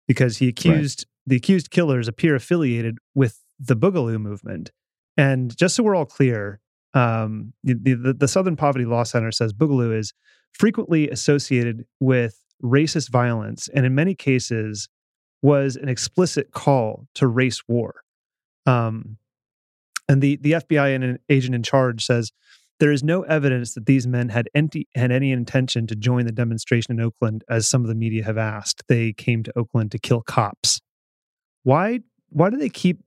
[0.08, 4.72] Because he accused the accused killers appear affiliated with the Boogaloo movement.
[5.16, 6.60] And just so we're all clear,
[6.94, 10.14] um, the, the, the Southern Poverty Law Center says Boogaloo is
[10.54, 14.90] frequently associated with racist violence and in many cases
[15.42, 18.02] was an explicit call to race war.
[18.66, 19.18] Um,
[20.08, 22.32] and the, the FBI and an agent in charge says
[22.80, 26.32] there is no evidence that these men had any, had any intention to join the
[26.32, 28.84] demonstration in Oakland, as some of the media have asked.
[28.88, 30.82] They came to Oakland to kill cops
[31.64, 33.00] why why do they keep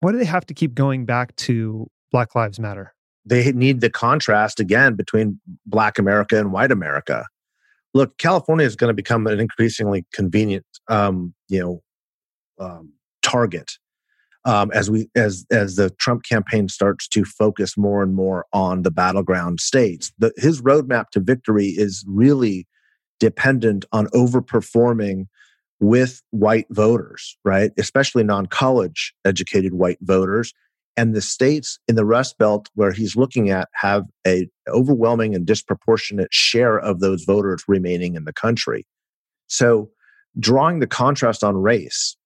[0.00, 2.94] why do they have to keep going back to Black Lives Matter?
[3.24, 7.26] They need the contrast again between Black America and White America.
[7.98, 11.82] Look, California is going to become an increasingly convenient, um, you know,
[12.64, 13.72] um, target
[14.44, 18.82] um, as we as as the Trump campaign starts to focus more and more on
[18.82, 20.12] the battleground states.
[20.16, 22.68] The, his roadmap to victory is really
[23.18, 25.26] dependent on overperforming
[25.80, 27.72] with white voters, right?
[27.78, 30.54] Especially non college educated white voters.
[30.98, 35.46] And the states in the Rust Belt where he's looking at have a overwhelming and
[35.46, 38.84] disproportionate share of those voters remaining in the country.
[39.46, 39.90] So,
[40.40, 42.16] drawing the contrast on race,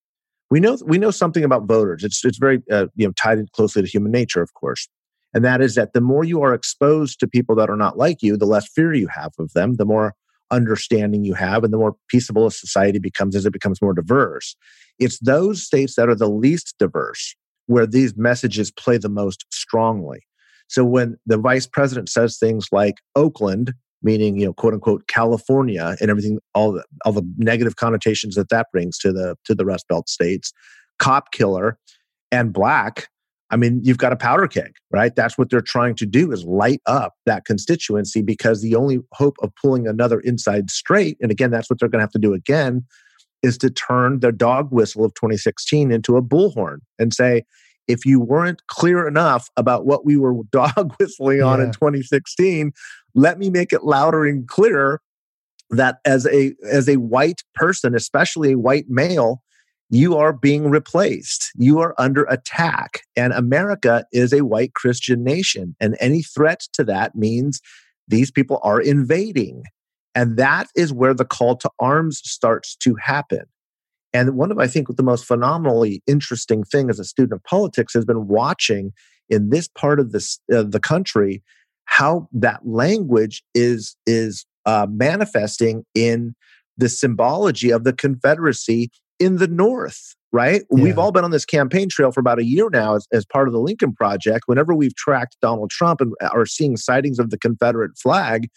[0.50, 2.02] we know we know something about voters.
[2.02, 4.88] It's it's very uh, you know tied closely to human nature, of course.
[5.34, 8.22] And that is that the more you are exposed to people that are not like
[8.22, 10.14] you, the less fear you have of them, the more
[10.50, 14.56] understanding you have, and the more peaceable a society becomes as it becomes more diverse.
[14.98, 17.34] It's those states that are the least diverse
[17.72, 20.20] where these messages play the most strongly.
[20.68, 25.96] So when the vice president says things like Oakland, meaning you know quote unquote California
[26.00, 29.64] and everything, all the all the negative connotations that that brings to the to the
[29.64, 30.52] Rust Belt states,
[30.98, 31.78] cop killer,
[32.30, 33.08] and black.
[33.50, 35.14] I mean, you've got a powder keg, right?
[35.14, 39.36] That's what they're trying to do is light up that constituency because the only hope
[39.42, 42.32] of pulling another inside straight, and again, that's what they're going to have to do
[42.32, 42.82] again,
[43.42, 47.44] is to turn the dog whistle of 2016 into a bullhorn and say,
[47.88, 51.66] if you weren't clear enough about what we were dog whistling on yeah.
[51.66, 52.72] in 2016,
[53.14, 55.00] let me make it louder and clearer
[55.70, 59.42] that as a as a white person, especially a white male,
[59.90, 61.50] you are being replaced.
[61.56, 63.00] You are under attack.
[63.16, 65.76] And America is a white Christian nation.
[65.80, 67.60] And any threat to that means
[68.08, 69.64] these people are invading.
[70.14, 73.44] And that is where the call to arms starts to happen.
[74.12, 77.94] And one of, I think, the most phenomenally interesting thing as a student of politics
[77.94, 78.92] has been watching
[79.30, 81.42] in this part of this, uh, the country
[81.86, 86.34] how that language is, is uh, manifesting in
[86.76, 90.62] the symbology of the Confederacy in the North, right?
[90.70, 90.82] Yeah.
[90.82, 93.48] We've all been on this campaign trail for about a year now as, as part
[93.48, 94.44] of the Lincoln Project.
[94.46, 98.48] Whenever we've tracked Donald Trump and are seeing sightings of the Confederate flag,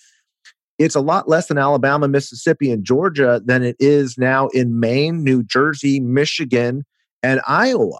[0.77, 5.23] it's a lot less in Alabama, Mississippi, and Georgia than it is now in Maine,
[5.23, 6.83] New Jersey, Michigan,
[7.23, 7.99] and Iowa.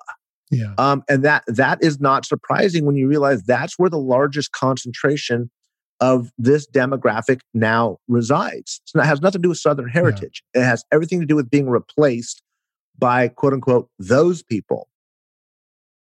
[0.52, 0.74] Yeah.
[0.78, 5.50] Um, and that that is not surprising when you realize that's where the largest concentration
[6.00, 8.82] of this demographic now resides.
[8.86, 10.44] So it has nothing to do with Southern heritage.
[10.54, 10.62] Yeah.
[10.62, 12.44] It has everything to do with being replaced
[12.98, 14.88] by quote unquote those people.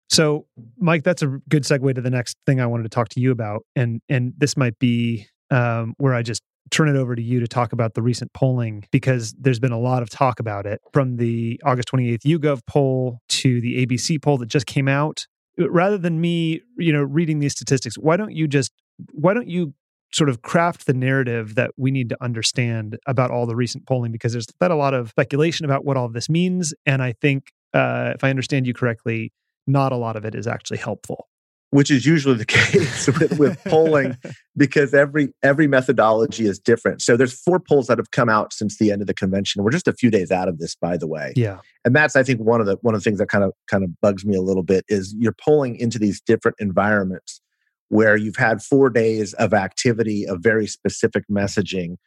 [0.09, 0.45] So,
[0.77, 3.31] Mike, that's a good segue to the next thing I wanted to talk to you
[3.31, 7.39] about, and and this might be um, where I just turn it over to you
[7.39, 10.81] to talk about the recent polling because there's been a lot of talk about it
[10.91, 15.25] from the August 28th YouGov poll to the ABC poll that just came out.
[15.57, 18.71] Rather than me, you know, reading these statistics, why don't you just
[19.11, 19.73] why don't you
[20.11, 24.11] sort of craft the narrative that we need to understand about all the recent polling
[24.11, 27.51] because there's been a lot of speculation about what all this means and I think
[27.73, 29.33] uh, if I understand you correctly,
[29.65, 31.27] not a lot of it is actually helpful
[31.73, 34.15] which is usually the case with, with polling
[34.55, 37.01] because every every methodology is different.
[37.01, 39.63] So there's four polls that have come out since the end of the convention.
[39.63, 41.33] We're just a few days out of this by the way.
[41.35, 41.59] Yeah.
[41.83, 43.83] And that's i think one of the one of the things that kind of kind
[43.83, 47.41] of bugs me a little bit is you're polling into these different environments
[47.89, 51.97] where you've had four days of activity of very specific messaging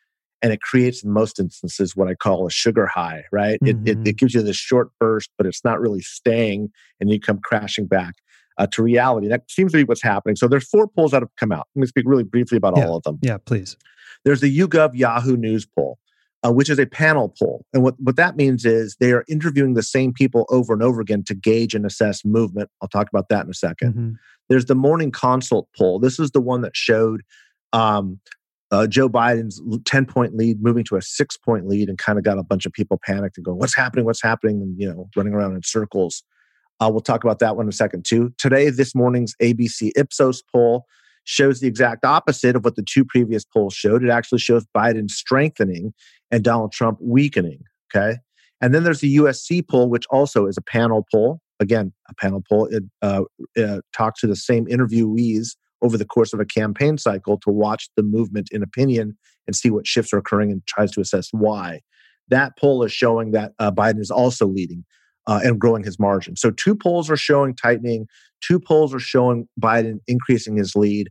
[0.43, 3.59] and it creates in most instances what i call a sugar high right?
[3.63, 3.67] Mm-hmm.
[3.87, 4.07] it, it, mm-hmm.
[4.07, 7.87] it gives you this short burst but it's not really staying and you come crashing
[7.87, 8.15] back
[8.59, 9.29] uh, to reality.
[9.29, 10.37] That seems to be what's happening.
[10.37, 11.69] So there's four polls that have come out.
[11.75, 12.87] Let me speak really briefly about yeah.
[12.87, 13.19] all of them.
[13.23, 13.77] Yeah, please.
[14.25, 15.99] There's the YouGov Yahoo News poll,
[16.45, 17.65] uh, which is a panel poll.
[17.73, 21.01] And what, what that means is they are interviewing the same people over and over
[21.01, 22.71] again to gauge and assess movement.
[22.83, 24.11] I'll talk about that in a 2nd mm-hmm.
[24.49, 25.99] There's the Morning Consult poll.
[25.99, 27.23] This is the one that showed
[27.73, 28.21] um,
[28.71, 32.25] uh, Joe Biden's 10 point lead moving to a six point lead and kind of
[32.25, 34.05] got a bunch of people panicked and going, What's happening?
[34.05, 34.63] What's happening?
[34.63, 36.23] And, you know, running around in circles.
[36.81, 38.33] Uh, we'll talk about that one in a second too.
[38.39, 40.85] Today, this morning's ABC Ipsos poll
[41.25, 44.05] shows the exact opposite of what the two previous polls showed.
[44.05, 45.93] It actually shows Biden strengthening
[46.31, 47.61] and Donald Trump weakening.
[47.95, 48.19] Okay.
[48.61, 51.41] And then there's the USC poll, which also is a panel poll.
[51.61, 52.67] Again, a panel poll.
[52.67, 57.51] It uh, talks to the same interviewees over the course of a campaign cycle to
[57.51, 61.29] watch the movement in opinion and see what shifts are occurring and tries to assess
[61.33, 61.81] why.
[62.29, 64.85] That poll is showing that uh, Biden is also leading
[65.27, 66.37] uh, and growing his margin.
[66.37, 68.07] So two polls are showing tightening,
[68.41, 71.09] two polls are showing Biden increasing his lead.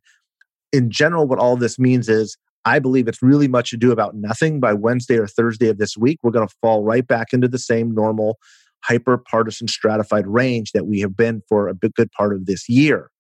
[0.72, 4.16] In general, what all this means is I believe it's really much to do about
[4.16, 4.60] nothing.
[4.60, 7.60] By Wednesday or Thursday of this week, we're going to fall right back into the
[7.60, 8.40] same normal,
[8.84, 13.12] hyper partisan stratified range that we have been for a good part of this year.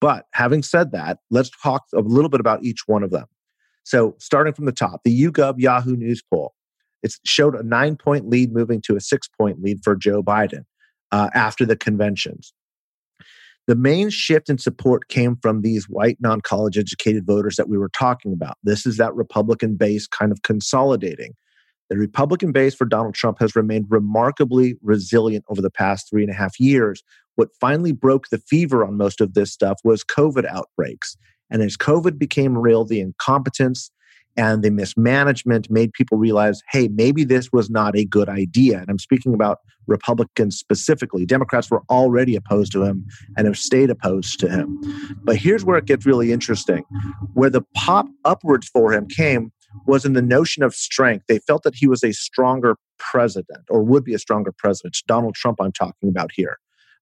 [0.00, 3.26] But having said that, let's talk a little bit about each one of them.
[3.84, 6.54] So, starting from the top, the YouGov Yahoo News poll.
[7.02, 10.64] It showed a nine point lead moving to a six point lead for Joe Biden
[11.10, 12.52] uh, after the conventions.
[13.68, 17.78] The main shift in support came from these white, non college educated voters that we
[17.78, 18.58] were talking about.
[18.64, 21.34] This is that Republican base kind of consolidating.
[21.88, 26.32] The Republican base for Donald Trump has remained remarkably resilient over the past three and
[26.32, 27.02] a half years.
[27.36, 31.16] What finally broke the fever on most of this stuff was COVID outbreaks.
[31.50, 33.90] And as COVID became real, the incompetence
[34.36, 38.78] and the mismanagement made people realize, hey, maybe this was not a good idea.
[38.78, 41.26] And I'm speaking about Republicans specifically.
[41.26, 43.04] Democrats were already opposed to him
[43.36, 44.78] and have stayed opposed to him.
[45.24, 46.84] But here's where it gets really interesting.
[47.34, 49.52] Where the pop upwards for him came
[49.86, 51.26] was in the notion of strength.
[51.28, 54.92] They felt that he was a stronger president or would be a stronger president.
[54.92, 56.58] It's Donald Trump, I'm talking about here.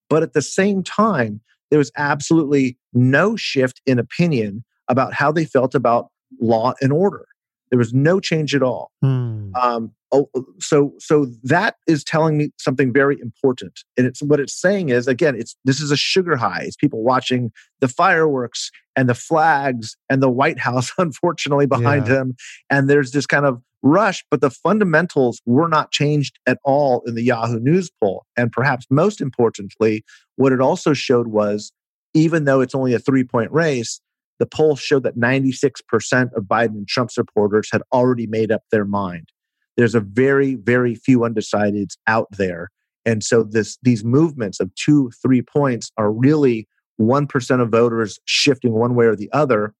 [0.08, 1.40] But at the same time,
[1.70, 6.08] there was absolutely no shift in opinion about how they felt about
[6.40, 7.26] law and order.
[7.70, 8.90] There was no change at all.
[9.00, 9.54] Hmm.
[9.54, 14.60] Um, oh, so so that is telling me something very important, and it's what it's
[14.60, 16.62] saying is again, it's this is a sugar high.
[16.64, 22.20] It's people watching the fireworks and the flags and the White House, unfortunately, behind yeah.
[22.20, 22.36] him,
[22.70, 27.14] and there's this kind of rush, but the fundamentals were not changed at all in
[27.14, 28.24] the Yahoo News poll.
[28.36, 30.04] And perhaps most importantly,
[30.36, 31.72] what it also showed was
[32.14, 34.00] even though it's only a three point race,
[34.40, 38.86] the poll showed that 96% of Biden and Trump supporters had already made up their
[38.86, 39.28] mind.
[39.76, 42.70] There's a very, very few undecideds out there.
[43.04, 46.66] And so this these movements of two, three points are really
[47.00, 49.74] 1% of voters shifting one way or the other.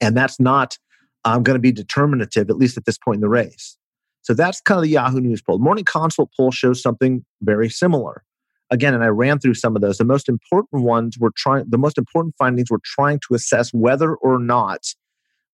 [0.00, 0.78] And that's not
[1.24, 3.76] um, going to be determinative, at least at this point in the race.
[4.22, 5.58] So that's kind of the Yahoo News poll.
[5.58, 8.24] Morning Consult poll shows something very similar
[8.70, 9.98] again, and I ran through some of those.
[9.98, 14.14] The most important ones were trying, the most important findings were trying to assess whether
[14.16, 14.80] or not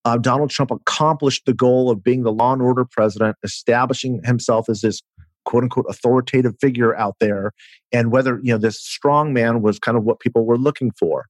[0.05, 4.69] uh, Donald Trump accomplished the goal of being the law and order president, establishing himself
[4.69, 5.03] as this
[5.45, 7.53] quote unquote authoritative figure out there,
[7.93, 11.27] and whether you know this strong man was kind of what people were looking for.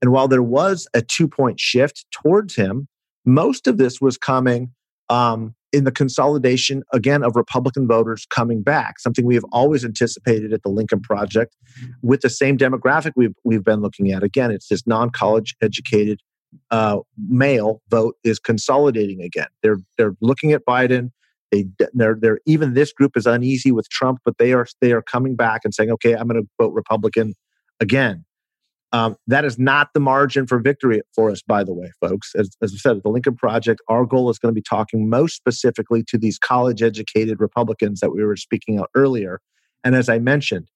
[0.00, 2.88] And while there was a two point shift towards him,
[3.24, 4.72] most of this was coming
[5.08, 10.52] um, in the consolidation again of Republican voters coming back, something we have always anticipated
[10.52, 11.56] at the Lincoln Project
[12.02, 14.22] with the same demographic we've, we've been looking at.
[14.22, 16.20] Again, it's this non college educated
[16.70, 19.48] uh, male vote is consolidating again.
[19.62, 21.10] They're, they're looking at Biden.
[21.50, 25.02] They, they're, they're, even this group is uneasy with Trump, but they are, they are
[25.02, 27.34] coming back and saying, okay, I'm going to vote Republican
[27.80, 28.24] again.
[28.94, 32.34] Um, that is not the margin for victory for us, by the way, folks.
[32.34, 35.08] As, as I said, at the Lincoln Project, our goal is going to be talking
[35.08, 39.40] most specifically to these college educated Republicans that we were speaking out earlier.
[39.82, 40.68] And as I mentioned,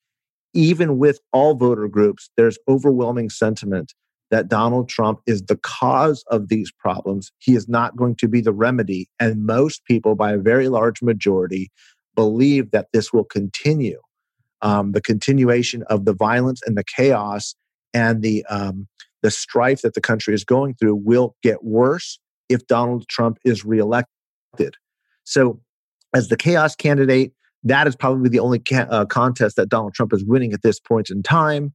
[0.55, 3.93] even with all voter groups, there's overwhelming sentiment
[4.31, 7.31] that Donald Trump is the cause of these problems.
[7.39, 9.09] He is not going to be the remedy.
[9.21, 11.71] And most people, by a very large majority,
[12.15, 14.01] believe that this will continue.
[14.63, 17.55] Um, the continuation of the violence and the chaos
[17.95, 18.89] and the um,
[19.23, 22.19] the strife that the country is going through will get worse
[22.49, 24.77] if Donald Trump is reelected.
[25.25, 25.61] So,
[26.15, 27.33] as the chaos candidate,
[27.65, 30.79] that is probably the only ca- uh, contest that Donald Trump is winning at this
[30.79, 31.75] point in time.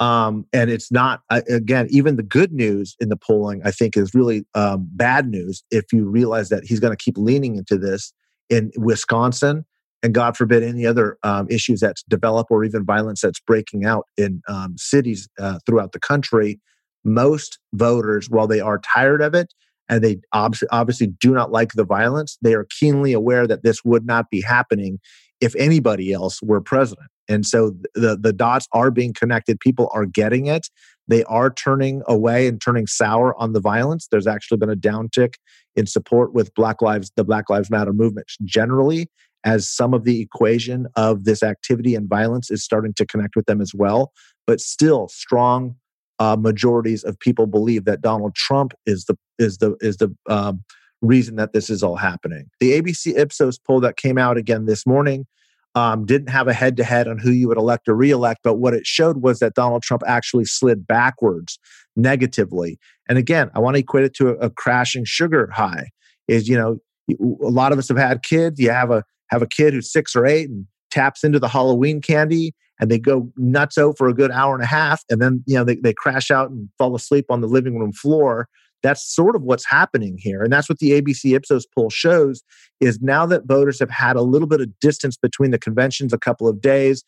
[0.00, 3.62] Um, and it's not uh, again even the good news in the polling.
[3.64, 7.16] I think is really um, bad news if you realize that he's going to keep
[7.16, 8.12] leaning into this
[8.50, 9.64] in Wisconsin
[10.04, 14.06] and God forbid any other um, issues that's develop or even violence that's breaking out
[14.18, 16.60] in um, cities uh, throughout the country,
[17.04, 19.54] most voters, while they are tired of it
[19.88, 23.82] and they ob- obviously do not like the violence, they are keenly aware that this
[23.82, 24.98] would not be happening
[25.40, 27.08] if anybody else were president.
[27.26, 29.58] And so the, the dots are being connected.
[29.58, 30.68] People are getting it.
[31.08, 34.06] They are turning away and turning sour on the violence.
[34.10, 35.34] There's actually been a downtick
[35.76, 39.08] in support with Black Lives, the Black Lives Matter movement generally
[39.44, 43.46] as some of the equation of this activity and violence is starting to connect with
[43.46, 44.12] them as well.
[44.46, 45.76] But still, strong
[46.18, 50.62] uh, majorities of people believe that Donald Trump is the is the is the um,
[51.02, 52.48] reason that this is all happening.
[52.60, 55.26] The ABC Ipsos poll that came out again this morning
[55.74, 58.54] um, didn't have a head to head on who you would elect or reelect, but
[58.54, 61.58] what it showed was that Donald Trump actually slid backwards
[61.96, 62.78] negatively.
[63.08, 65.90] And again, I want to equate it to a, a crashing sugar high.
[66.28, 66.78] Is you know
[67.10, 68.58] a lot of us have had kids.
[68.58, 69.04] You have a
[69.34, 72.98] have a kid who's six or eight and taps into the Halloween candy and they
[72.98, 75.76] go nuts out for a good hour and a half and then you know they,
[75.76, 78.48] they crash out and fall asleep on the living room floor.
[78.82, 80.42] That's sort of what's happening here.
[80.42, 82.42] And that's what the abc ipsos poll shows
[82.80, 86.18] is now that voters have had a little bit of distance between the conventions a
[86.18, 87.02] couple of days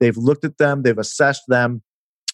[0.00, 1.82] they've looked at them they've assessed them.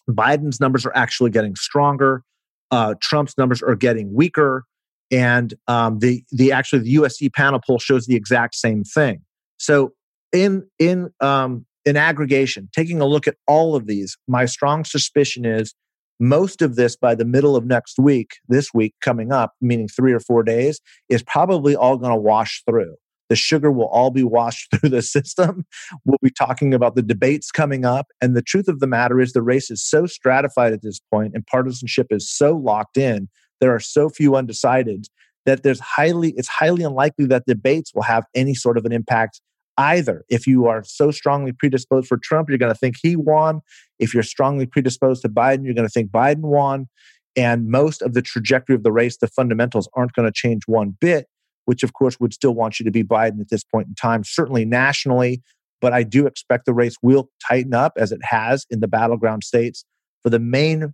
[0.09, 2.23] Biden's numbers are actually getting stronger.
[2.71, 4.65] Uh, trump's numbers are getting weaker.
[5.09, 9.21] And um, the the actually the usc panel poll shows the exact same thing
[9.57, 9.93] so
[10.31, 15.45] in in um, in aggregation, taking a look at all of these, my strong suspicion
[15.45, 15.73] is
[16.19, 20.13] most of this by the middle of next week, this week coming up, meaning three
[20.13, 22.95] or four days, is probably all going to wash through.
[23.29, 25.65] The sugar will all be washed through the system.
[26.05, 28.07] We'll be talking about the debates coming up.
[28.21, 31.33] And the truth of the matter is, the race is so stratified at this point,
[31.35, 33.29] and partisanship is so locked in.
[33.59, 35.07] There are so few undecideds
[35.47, 39.41] that there's highly it's highly unlikely that debates will have any sort of an impact
[39.77, 40.23] either.
[40.29, 43.61] If you are so strongly predisposed for Trump, you're going to think he won.
[43.97, 46.87] If you're strongly predisposed to Biden, you're going to think Biden won.
[47.35, 50.97] And most of the trajectory of the race, the fundamentals aren't going to change one
[50.99, 51.27] bit,
[51.65, 54.23] which of course would still want you to be Biden at this point in time,
[54.23, 55.41] certainly nationally.
[55.79, 59.43] But I do expect the race will tighten up as it has in the battleground
[59.43, 59.85] states
[60.23, 60.93] for the main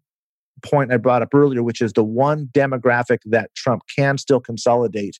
[0.61, 5.19] point I brought up earlier, which is the one demographic that Trump can still consolidate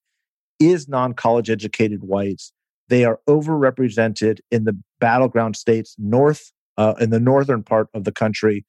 [0.60, 2.52] is non college educated whites.
[2.90, 8.12] They are overrepresented in the battleground states north, uh, in the northern part of the
[8.12, 8.66] country.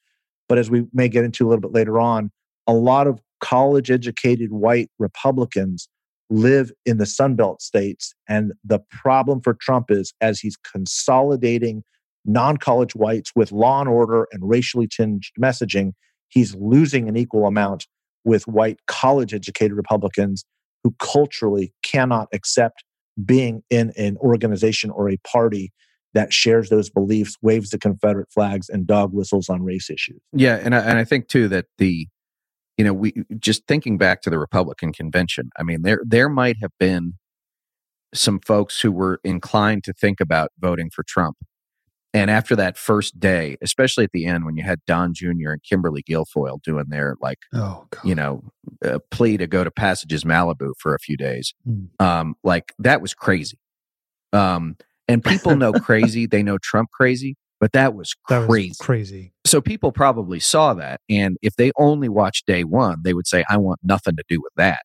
[0.49, 2.31] But as we may get into a little bit later on,
[2.67, 5.89] a lot of college educated white Republicans
[6.31, 8.15] live in the Sunbelt states.
[8.29, 11.83] And the problem for Trump is as he's consolidating
[12.25, 15.93] non college whites with law and order and racially tinged messaging,
[16.35, 17.87] he's losing an equal amount
[18.25, 20.45] with white college educated Republicans
[20.83, 22.85] who culturally cannot accept
[23.25, 25.73] being in an organization or a party
[26.13, 30.21] that shares those beliefs, waves the Confederate flags, and dog whistles on race issues.
[30.33, 32.09] Yeah, and I, and I think too that the,
[32.77, 35.51] you know, we just thinking back to the Republican convention.
[35.59, 37.15] I mean, there there might have been
[38.13, 41.37] some folks who were inclined to think about voting for Trump
[42.15, 45.51] and after that first day, especially at the end when you had Don Jr.
[45.51, 48.45] and Kimberly Guilfoyle doing their like, oh, you know,
[48.85, 51.89] uh, plea to go to Passages Malibu for a few days, mm.
[52.01, 53.59] um, like that was crazy.
[54.33, 54.77] Um,
[55.09, 58.41] and people know crazy; they know Trump crazy, but that was crazy.
[58.41, 59.33] That was crazy.
[59.45, 63.45] So people probably saw that, and if they only watched day one, they would say,
[63.51, 64.85] "I want nothing to do with that."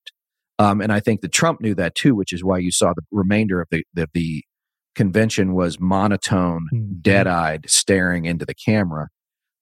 [0.58, 3.04] Um, and I think that Trump knew that too, which is why you saw the
[3.12, 4.44] remainder of the the, the
[4.96, 6.94] convention was monotone, mm-hmm.
[7.02, 9.08] dead eyed, staring into the camera,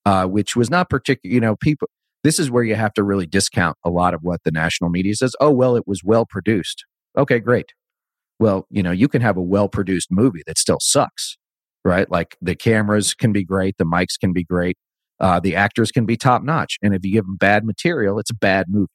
[0.05, 1.34] uh, which was not particular.
[1.34, 1.89] You know, people.
[2.23, 5.15] This is where you have to really discount a lot of what the national media
[5.15, 5.36] says.
[5.39, 6.84] Oh well, it was well produced.
[7.17, 7.73] Okay, great.
[8.39, 11.38] Well, you know, you can have a well produced movie that still sucks,
[11.86, 12.09] right?
[12.09, 14.78] Like the cameras can be great, the mics can be great,
[15.19, 18.30] uh, the actors can be top notch, and if you give them bad material, it's
[18.30, 18.91] a bad movie,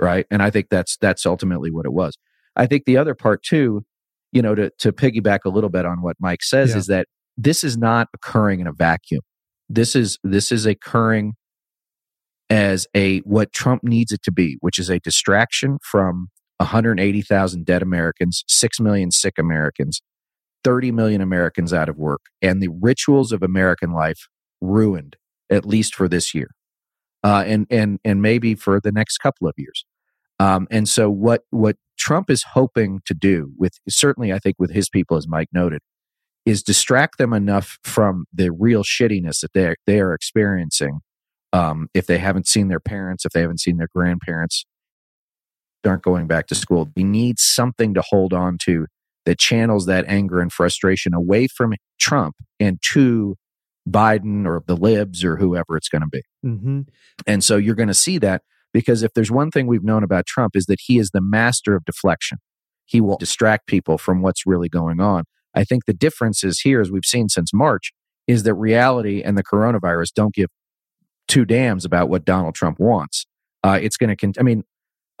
[0.00, 0.26] right?
[0.30, 2.16] And I think that's that's ultimately what it was.
[2.56, 3.84] I think the other part too
[4.32, 6.78] you know, to, to piggyback a little bit on what Mike says yeah.
[6.78, 7.06] is that
[7.36, 9.20] this is not occurring in a vacuum.
[9.68, 11.34] This is this is occurring
[12.50, 16.28] as a what Trump needs it to be, which is a distraction from
[16.58, 20.00] 180,000 dead Americans, 6 million sick Americans,
[20.64, 24.28] 30 million Americans out of work, and the rituals of American life
[24.60, 25.16] ruined,
[25.50, 26.48] at least for this year.
[27.24, 29.84] Uh, and and and maybe for the next couple of years.
[30.42, 34.72] Um, and so what what Trump is hoping to do with certainly I think with
[34.72, 35.82] his people, as Mike noted,
[36.44, 41.00] is distract them enough from the real shittiness that they they are experiencing.
[41.52, 44.64] Um, if they haven't seen their parents, if they haven't seen their grandparents,
[45.86, 46.90] aren't going back to school.
[46.96, 48.86] He needs something to hold on to
[49.26, 53.36] that channels that anger and frustration away from Trump and to
[53.88, 56.22] Biden or the libs or whoever it's going to be.
[56.44, 56.80] Mm-hmm.
[57.26, 58.42] And so you're going to see that
[58.72, 61.74] because if there's one thing we've known about Trump is that he is the master
[61.74, 62.38] of deflection.
[62.84, 65.24] He will distract people from what's really going on.
[65.54, 67.92] I think the difference is here, as we've seen since March,
[68.26, 70.48] is that reality and the coronavirus don't give
[71.28, 73.26] two damns about what Donald Trump wants.
[73.62, 74.64] Uh, it's going to, con- I mean,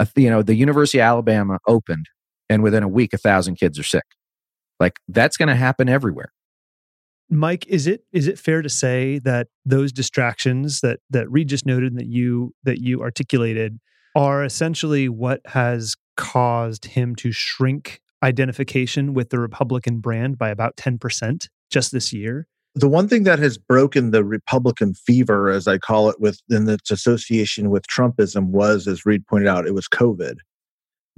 [0.00, 2.06] uh, you know, the University of Alabama opened,
[2.48, 4.04] and within a week, a thousand kids are sick.
[4.80, 6.32] Like that's going to happen everywhere.
[7.32, 11.64] Mike, is it is it fair to say that those distractions that that Reed just
[11.64, 13.78] noted and that you that you articulated
[14.14, 20.76] are essentially what has caused him to shrink identification with the Republican brand by about
[20.76, 22.46] 10% just this year?
[22.74, 26.90] The one thing that has broken the Republican fever, as I call it, within its
[26.90, 30.36] association with Trumpism was, as Reed pointed out, it was COVID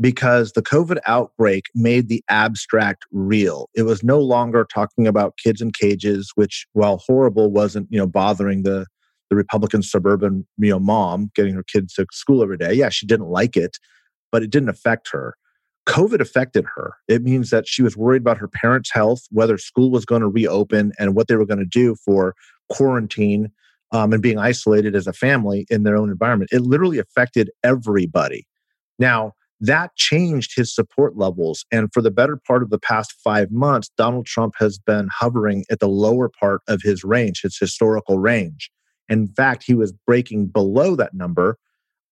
[0.01, 3.69] because the COVID outbreak made the abstract real.
[3.75, 8.07] It was no longer talking about kids in cages, which, while horrible, wasn't you know
[8.07, 8.87] bothering the
[9.31, 12.73] the Republican suburban you know mom getting her kids to school every day.
[12.73, 13.79] Yeah, she didn't like it,
[14.33, 15.37] but it didn't affect her.
[15.87, 16.95] COVID affected her.
[17.09, 20.29] It means that she was worried about her parents' health, whether school was going to
[20.29, 22.35] reopen, and what they were going to do for
[22.71, 23.51] quarantine
[23.93, 26.51] um, and being isolated as a family in their own environment.
[26.53, 28.47] It literally affected everybody.
[28.99, 29.35] Now,
[29.67, 31.65] that changed his support levels.
[31.71, 35.65] And for the better part of the past five months, Donald Trump has been hovering
[35.71, 38.71] at the lower part of his range, his historical range.
[39.09, 41.59] In fact, he was breaking below that number.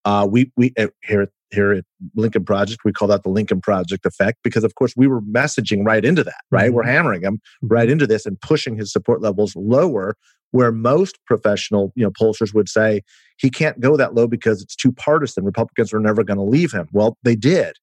[0.05, 1.85] Uh, we we uh, here here at
[2.17, 5.85] Lincoln Project, we call that the Lincoln Project effect because, of course, we were messaging
[5.85, 6.43] right into that.
[6.51, 6.77] Right, mm-hmm.
[6.77, 7.93] we're hammering him right mm-hmm.
[7.93, 10.17] into this and pushing his support levels lower,
[10.53, 13.03] where most professional you know pollsters would say
[13.39, 15.45] he can't go that low because it's too partisan.
[15.45, 16.87] Republicans are never going to leave him.
[16.93, 17.75] Well, they did.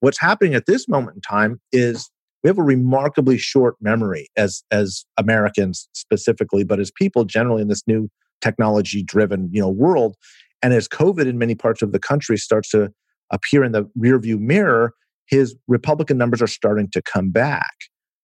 [0.00, 2.10] what's happening at this moment in time is
[2.42, 7.68] we have a remarkably short memory as as Americans specifically, but as people generally in
[7.68, 8.08] this new
[8.40, 10.16] technology driven you know world.
[10.62, 12.90] And as COVID in many parts of the country starts to
[13.30, 14.92] appear in the rearview mirror,
[15.26, 17.74] his Republican numbers are starting to come back.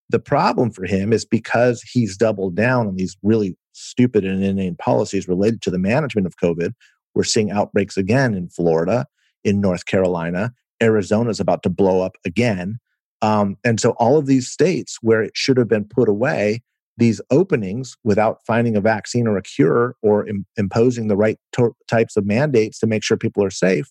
[0.09, 4.77] The problem for him is because he's doubled down on these really stupid and inane
[4.77, 6.73] policies related to the management of COVID.
[7.15, 9.07] We're seeing outbreaks again in Florida,
[9.45, 10.53] in North Carolina.
[10.83, 12.79] Arizona is about to blow up again.
[13.21, 16.63] Um, and so all of these states where it should have been put away,
[16.97, 21.77] these openings without finding a vaccine or a cure or Im- imposing the right to-
[21.89, 23.91] types of mandates to make sure people are safe,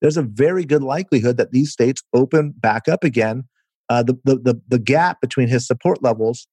[0.00, 3.44] there's a very good likelihood that these states open back up again.
[3.88, 6.46] Uh, the, the, the, the gap between his support levels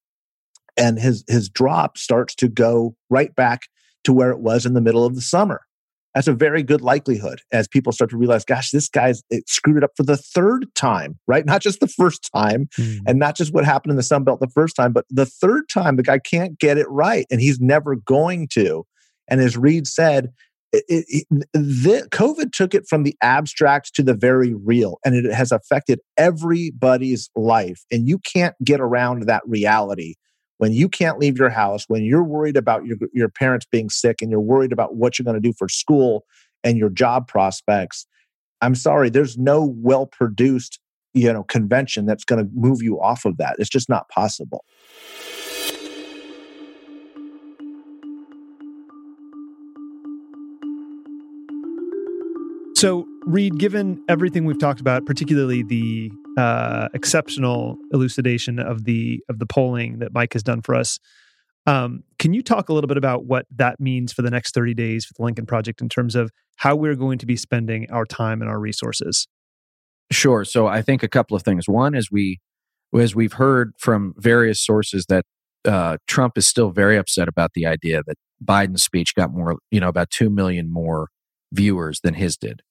[0.77, 3.63] and his, his drop starts to go right back
[4.03, 5.61] to where it was in the middle of the summer
[6.17, 9.83] that's a very good likelihood as people start to realize, gosh, this guy's screwed it
[9.83, 11.45] up for the third time, right?
[11.45, 13.01] Not just the first time, mm.
[13.05, 15.69] and not just what happened in the Sun Belt the first time, but the third
[15.69, 18.83] time the guy can't get it right, and he's never going to.
[19.27, 20.33] And as Reed said,
[20.73, 25.31] it, it, the, COVID took it from the abstract to the very real, and it
[25.31, 27.85] has affected everybody's life.
[27.91, 30.15] And you can't get around that reality
[30.57, 34.21] when you can't leave your house, when you're worried about your, your parents being sick
[34.21, 36.25] and you're worried about what you're going to do for school
[36.63, 38.07] and your job prospects,
[38.61, 40.79] I'm sorry, there's no well produced
[41.13, 43.55] you know convention that's going to move you off of that.
[43.59, 44.63] It's just not possible.
[52.75, 59.39] So, Reed, given everything we've talked about, particularly the uh, exceptional elucidation of the of
[59.39, 60.99] the polling that Mike has done for us,
[61.65, 64.73] um, can you talk a little bit about what that means for the next 30
[64.73, 68.05] days for the Lincoln Project in terms of how we're going to be spending our
[68.05, 69.27] time and our resources?
[70.11, 70.45] Sure.
[70.45, 71.67] So I think a couple of things.
[71.67, 72.39] One is we,
[72.97, 75.25] as we've heard from various sources, that
[75.65, 79.81] uh, Trump is still very upset about the idea that Biden's speech got more, you
[79.81, 81.09] know, about two million more
[81.51, 82.61] viewers than his did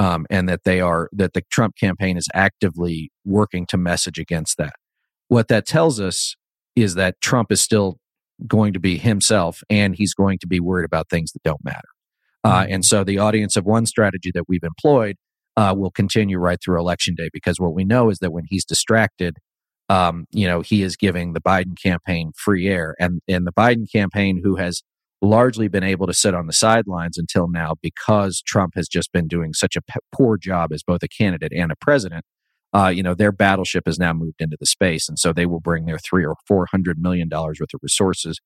[0.00, 4.56] um, and that they are that the Trump campaign is actively working to message against
[4.56, 4.72] that.
[5.28, 6.36] What that tells us
[6.74, 7.98] is that Trump is still
[8.46, 11.88] going to be himself, and he's going to be worried about things that don't matter.
[12.42, 15.16] Uh, and so, the audience of one strategy that we've employed
[15.58, 18.64] uh, will continue right through election day because what we know is that when he's
[18.64, 19.36] distracted,
[19.90, 23.84] um, you know, he is giving the Biden campaign free air, and and the Biden
[23.92, 24.82] campaign, who has
[25.22, 29.28] largely been able to sit on the sidelines until now because Trump has just been
[29.28, 29.82] doing such a
[30.14, 32.24] poor job as both a candidate and a president.
[32.72, 35.60] Uh, you know, their battleship has now moved into the space, and so they will
[35.60, 38.40] bring their three or four hundred million dollars worth of resources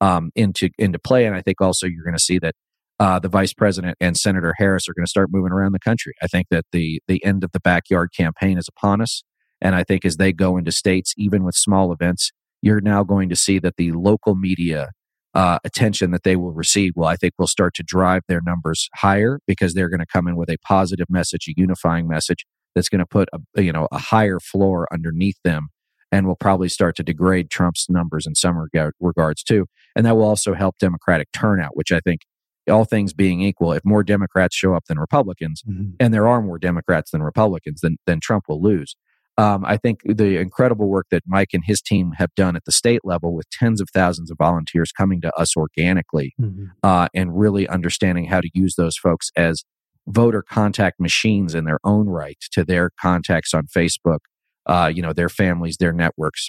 [0.00, 1.26] um, into into play.
[1.26, 2.54] And I think also you're going to see that
[2.98, 6.12] uh, the vice president and Senator Harris are going to start moving around the country.
[6.20, 9.22] I think that the the end of the backyard campaign is upon us,
[9.60, 13.28] and I think as they go into states, even with small events, you're now going
[13.28, 14.88] to see that the local media
[15.38, 18.88] uh, attention that they will receive will, I think, will start to drive their numbers
[18.96, 22.88] higher because they're going to come in with a positive message, a unifying message that's
[22.88, 25.68] going to put a you know a higher floor underneath them,
[26.10, 29.66] and will probably start to degrade Trump's numbers in some regard, regards too.
[29.94, 32.22] And that will also help Democratic turnout, which I think,
[32.68, 35.90] all things being equal, if more Democrats show up than Republicans, mm-hmm.
[36.00, 38.96] and there are more Democrats than Republicans, then then Trump will lose.
[39.38, 42.72] Um, I think the incredible work that Mike and his team have done at the
[42.72, 46.64] state level with tens of thousands of volunteers coming to us organically mm-hmm.
[46.82, 49.62] uh, and really understanding how to use those folks as
[50.08, 54.18] voter contact machines in their own right to their contacts on Facebook,
[54.66, 56.48] uh, you know, their families, their networks,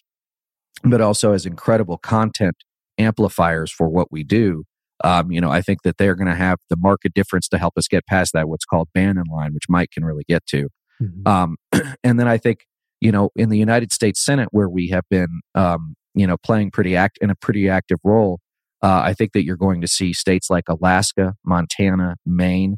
[0.84, 2.56] but also as incredible content
[2.98, 4.64] amplifiers for what we do.
[5.04, 7.76] Um, you know, I think that they're going to have the market difference to help
[7.78, 10.70] us get past that, what's called ban Bannon line, which Mike can really get to.
[11.02, 11.28] Mm-hmm.
[11.28, 11.58] Um,
[12.04, 12.66] and then I think
[13.02, 16.72] you know, in the United States Senate, where we have been, um, you know, playing
[16.72, 18.40] pretty act in a pretty active role,
[18.82, 22.78] uh, I think that you're going to see states like Alaska, Montana, Maine,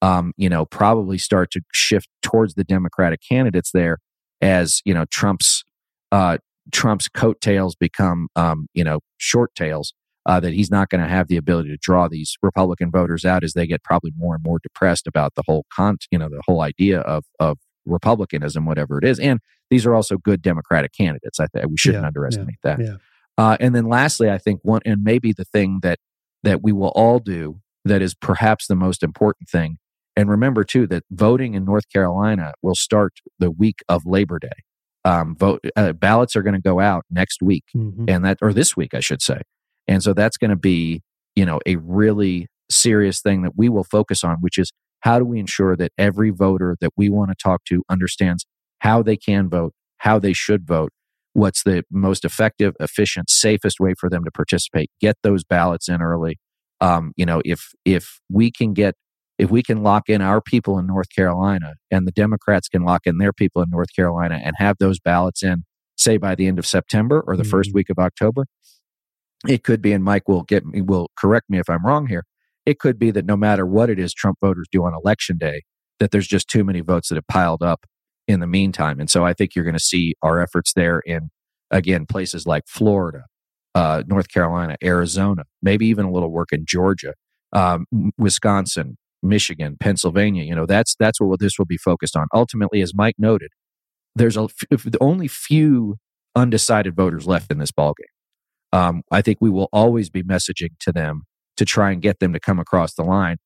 [0.00, 3.98] um, you know, probably start to shift towards the Democratic candidates there
[4.40, 5.62] as you know Trump's
[6.10, 6.38] uh,
[6.72, 9.94] Trump's coattails become, um, you know, short tails.
[10.24, 13.42] Uh, that he's not going to have the ability to draw these Republican voters out
[13.42, 16.40] as they get probably more and more depressed about the whole con, you know, the
[16.46, 19.18] whole idea of of republicanism, whatever it is.
[19.18, 21.40] And these are also good Democratic candidates.
[21.40, 22.84] I think we shouldn't yeah, underestimate yeah, that.
[22.84, 22.96] Yeah.
[23.38, 25.98] Uh, and then lastly, I think one, and maybe the thing that
[26.42, 29.78] that we will all do that is perhaps the most important thing.
[30.16, 34.48] And remember too that voting in North Carolina will start the week of Labor Day.
[35.04, 38.04] Um, vote uh, ballots are going to go out next week, mm-hmm.
[38.08, 39.40] and that or this week, I should say.
[39.88, 41.02] And so that's going to be
[41.34, 44.72] you know a really serious thing that we will focus on, which is
[45.02, 48.46] how do we ensure that every voter that we want to talk to understands
[48.80, 50.90] how they can vote, how they should vote,
[51.34, 54.90] what's the most effective, efficient, safest way for them to participate.
[55.00, 56.38] Get those ballots in early.
[56.80, 58.94] Um, you know, if if we can get
[59.38, 63.02] if we can lock in our people in North Carolina and the Democrats can lock
[63.06, 65.64] in their people in North Carolina and have those ballots in,
[65.96, 67.50] say by the end of September or the mm-hmm.
[67.50, 68.46] first week of October,
[69.48, 72.24] it could be, and Mike will get me will correct me if I'm wrong here.
[72.64, 75.62] It could be that no matter what it is Trump voters do on election day,
[75.98, 77.86] that there's just too many votes that have piled up
[78.28, 79.00] in the meantime.
[79.00, 81.30] And so I think you're going to see our efforts there in,
[81.70, 83.24] again, places like Florida,
[83.74, 87.14] uh, North Carolina, Arizona, maybe even a little work in Georgia,
[87.52, 87.86] um,
[88.18, 90.44] Wisconsin, Michigan, Pennsylvania.
[90.44, 92.26] You know, that's that's what this will be focused on.
[92.34, 93.50] Ultimately, as Mike noted,
[94.14, 95.96] there's a f- only few
[96.34, 97.94] undecided voters left in this ballgame.
[98.72, 101.22] Um, I think we will always be messaging to them
[101.56, 103.36] to try and get them to come across the line.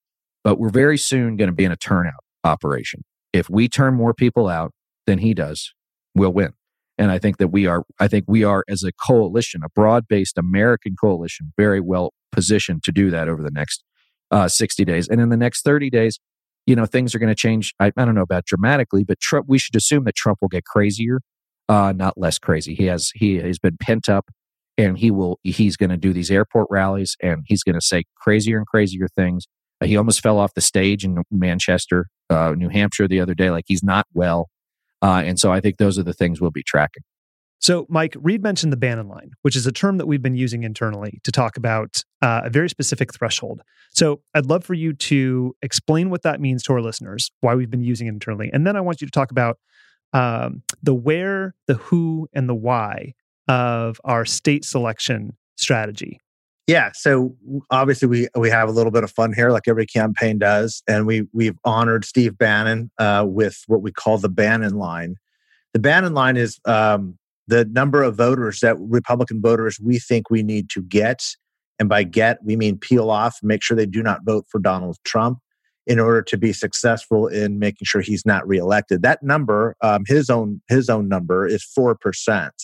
[0.44, 3.02] But we're very soon going to be in a turnout operation.
[3.32, 4.72] If we turn more people out
[5.06, 5.72] than he does,
[6.14, 6.52] we'll win.
[6.98, 10.08] And I think that we are, I think we are as a coalition, a broad
[10.08, 13.82] based American coalition, very well positioned to do that over the next
[14.30, 15.08] uh, 60 days.
[15.08, 16.18] And in the next 30 days,
[16.66, 17.74] you know, things are going to change.
[17.78, 20.64] I, I, don't know about dramatically, but Trump, we should assume that Trump will get
[20.64, 21.20] crazier,
[21.68, 22.74] uh, not less crazy.
[22.74, 24.30] He has, he has been pent up
[24.78, 28.04] and he will, he's going to do these airport rallies and he's going to say
[28.16, 29.46] crazier and crazier things.
[29.84, 33.50] He almost fell off the stage in Manchester, uh, New Hampshire the other day.
[33.50, 34.48] Like he's not well.
[35.02, 37.02] Uh, and so I think those are the things we'll be tracking.
[37.58, 40.62] So, Mike, Reed mentioned the Bannon line, which is a term that we've been using
[40.62, 43.62] internally to talk about uh, a very specific threshold.
[43.90, 47.70] So, I'd love for you to explain what that means to our listeners, why we've
[47.70, 48.50] been using it internally.
[48.52, 49.58] And then I want you to talk about
[50.12, 53.14] um, the where, the who, and the why
[53.48, 56.20] of our state selection strategy.
[56.66, 57.36] Yeah, so
[57.70, 61.06] obviously we we have a little bit of fun here, like every campaign does, and
[61.06, 65.14] we we've honored Steve Bannon uh, with what we call the Bannon line.
[65.74, 70.42] The Bannon line is um, the number of voters that Republican voters we think we
[70.42, 71.22] need to get.
[71.78, 74.96] And by get, we mean peel off, make sure they do not vote for Donald
[75.04, 75.38] Trump
[75.86, 79.02] in order to be successful in making sure he's not reelected.
[79.02, 82.54] That number, um, his own his own number, is four percent,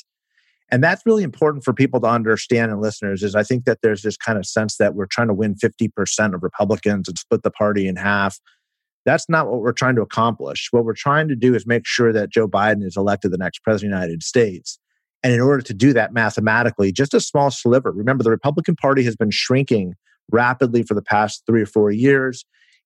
[0.73, 3.23] and that's really important for people to understand and listeners.
[3.23, 5.89] Is I think that there's this kind of sense that we're trying to win fifty
[5.89, 8.41] percent of Republicans and split the party in half.
[9.05, 10.69] That's not what we're trying to accomplish.
[10.71, 13.59] What we're trying to do is make sure that Joe Biden is elected the next
[13.59, 14.79] president of the United States.
[15.23, 17.93] And in order to do that mathematically, just a small sliver.
[17.93, 19.95] Remember, the Republican Party has been shrinking
[20.31, 22.45] rapidly for the past three or four years.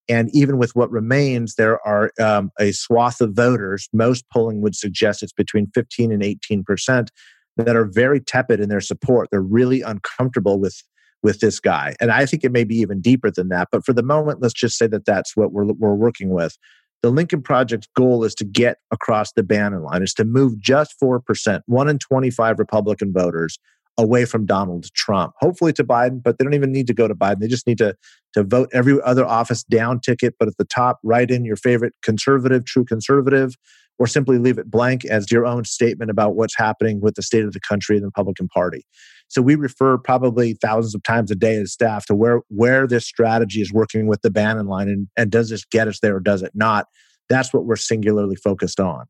[0.08, 3.88] And even with what remains, there are um, a swath of voters.
[3.92, 7.10] Most polling would suggest it's between 15 and 18 percent
[7.56, 9.28] that are very tepid in their support.
[9.30, 10.82] They're really uncomfortable with
[11.22, 11.94] with this guy.
[12.00, 13.68] And I think it may be even deeper than that.
[13.72, 16.56] But for the moment, let's just say that that's what we're, we're working with.
[17.02, 20.94] The Lincoln Project's goal is to get across the Bannon line, is to move just
[21.02, 23.58] 4%, one in 25 Republican voters
[23.98, 27.14] away from Donald Trump, hopefully to Biden, but they don't even need to go to
[27.14, 27.40] Biden.
[27.40, 27.96] They just need to,
[28.34, 31.94] to vote every other office down ticket, but at the top, write in your favorite
[32.02, 33.54] conservative, true conservative,
[33.98, 37.44] or simply leave it blank as your own statement about what's happening with the state
[37.44, 38.84] of the country and the Republican Party.
[39.28, 43.06] So we refer probably thousands of times a day as staff to where where this
[43.06, 46.20] strategy is working with the Bannon line and, and does this get us there or
[46.20, 46.86] does it not?
[47.28, 49.06] That's what we're singularly focused on.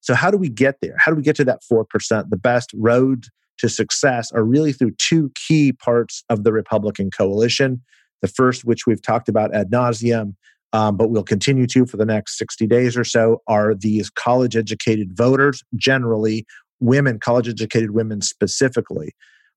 [0.00, 0.94] So how do we get there?
[0.98, 1.84] How do we get to that 4%?
[2.30, 3.26] The best road
[3.58, 7.82] to success are really through two key parts of the Republican coalition.
[8.22, 10.34] The first, which we've talked about ad nauseum,
[10.72, 14.56] um, but we'll continue to for the next 60 days or so, are these college
[14.56, 16.44] educated voters, generally
[16.80, 19.12] women, college educated women specifically.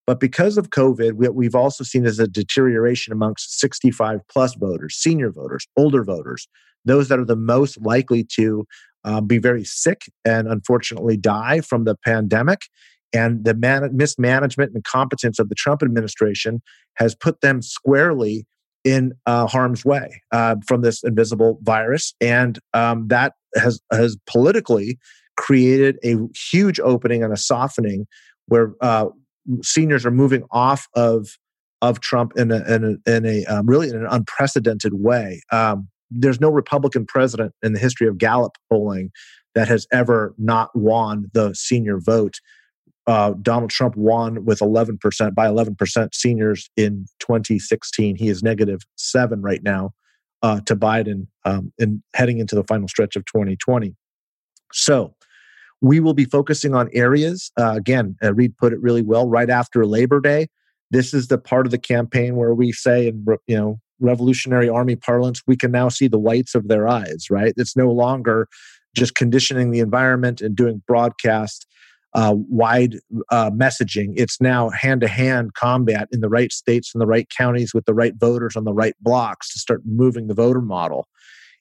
[0.08, 4.96] But because of COVID, what we've also seen is a deterioration amongst 65 plus voters,
[4.96, 6.48] senior voters, older voters,
[6.86, 8.66] those that are the most likely to
[9.04, 12.62] uh, be very sick and unfortunately die from the pandemic.
[13.14, 16.62] And the man- mismanagement and competence of the Trump administration
[16.96, 18.46] has put them squarely
[18.84, 22.14] in uh, harm's way uh, from this invisible virus.
[22.20, 24.98] And um, that has, has politically
[25.38, 26.16] created a
[26.52, 28.08] huge opening and a softening
[28.48, 29.08] where uh,
[29.64, 31.28] seniors are moving off of
[31.82, 35.42] of Trump in a in a, in a um, really in an unprecedented way.
[35.52, 39.10] Um, there's no Republican president in the history of Gallup polling
[39.56, 42.40] that has ever not won the senior vote.
[43.08, 48.16] Uh, Donald Trump won with 11% by 11% seniors in 2016.
[48.16, 49.94] He is negative seven right now
[50.44, 53.96] uh, to Biden um, in heading into the final stretch of 2020.
[54.72, 55.16] So
[55.82, 57.52] we will be focusing on areas.
[57.60, 59.28] Uh, again, uh, Reed put it really well.
[59.28, 60.48] Right after Labor Day,
[60.92, 64.96] this is the part of the campaign where we say, in you know, Revolutionary Army
[64.96, 67.28] parlance, we can now see the whites of their eyes.
[67.30, 67.54] Right?
[67.58, 68.48] It's no longer
[68.96, 71.66] just conditioning the environment and doing broadcast
[72.14, 72.96] uh, wide
[73.30, 74.14] uh, messaging.
[74.16, 77.86] It's now hand to hand combat in the right states and the right counties with
[77.86, 81.08] the right voters on the right blocks to start moving the voter model.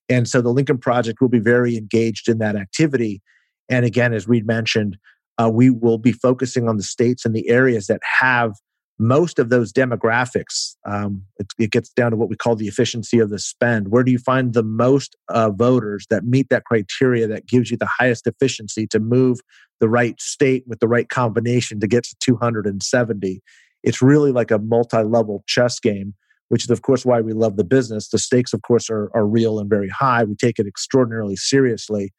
[0.09, 3.23] And so the Lincoln Project will be very engaged in that activity.
[3.69, 4.97] And again, as Reed mentioned,
[5.41, 8.55] uh, we will be focusing on the states and the areas that have
[9.01, 10.77] most of those demographics.
[10.85, 13.89] Um, it, it, gets down to what we call the efficiency of the spend.
[13.89, 17.79] Where do you find the most uh, voters that meet that criteria that gives you
[17.79, 19.41] the highest efficiency to move
[19.81, 23.41] the right state with the right combination to get to 270?
[23.83, 26.13] It's really like a multi level chess game,
[26.51, 28.11] which is, of course, why we love the business.
[28.11, 30.25] The stakes, of course, are, are real and very high.
[30.25, 32.13] We take it extraordinarily seriously.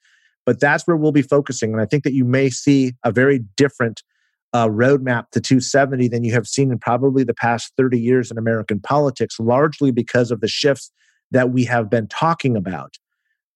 [0.47, 1.73] But that's where we'll be focusing.
[1.73, 4.01] And I think that you may see a very different
[4.53, 8.37] uh, roadmap to 270 than you have seen in probably the past 30 years in
[8.37, 10.91] American politics, largely because of the shifts
[11.31, 12.95] that we have been talking about.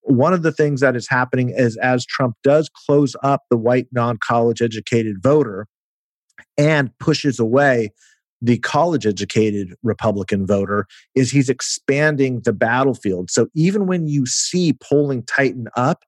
[0.02, 3.88] One of the things that is happening is as Trump does close up the white
[3.92, 5.68] non college educated voter
[6.58, 7.90] and pushes away
[8.42, 10.86] the college educated Republican voter,
[11.16, 13.32] is he's expanding the battlefield.
[13.32, 16.04] So even when you see polling tighten up,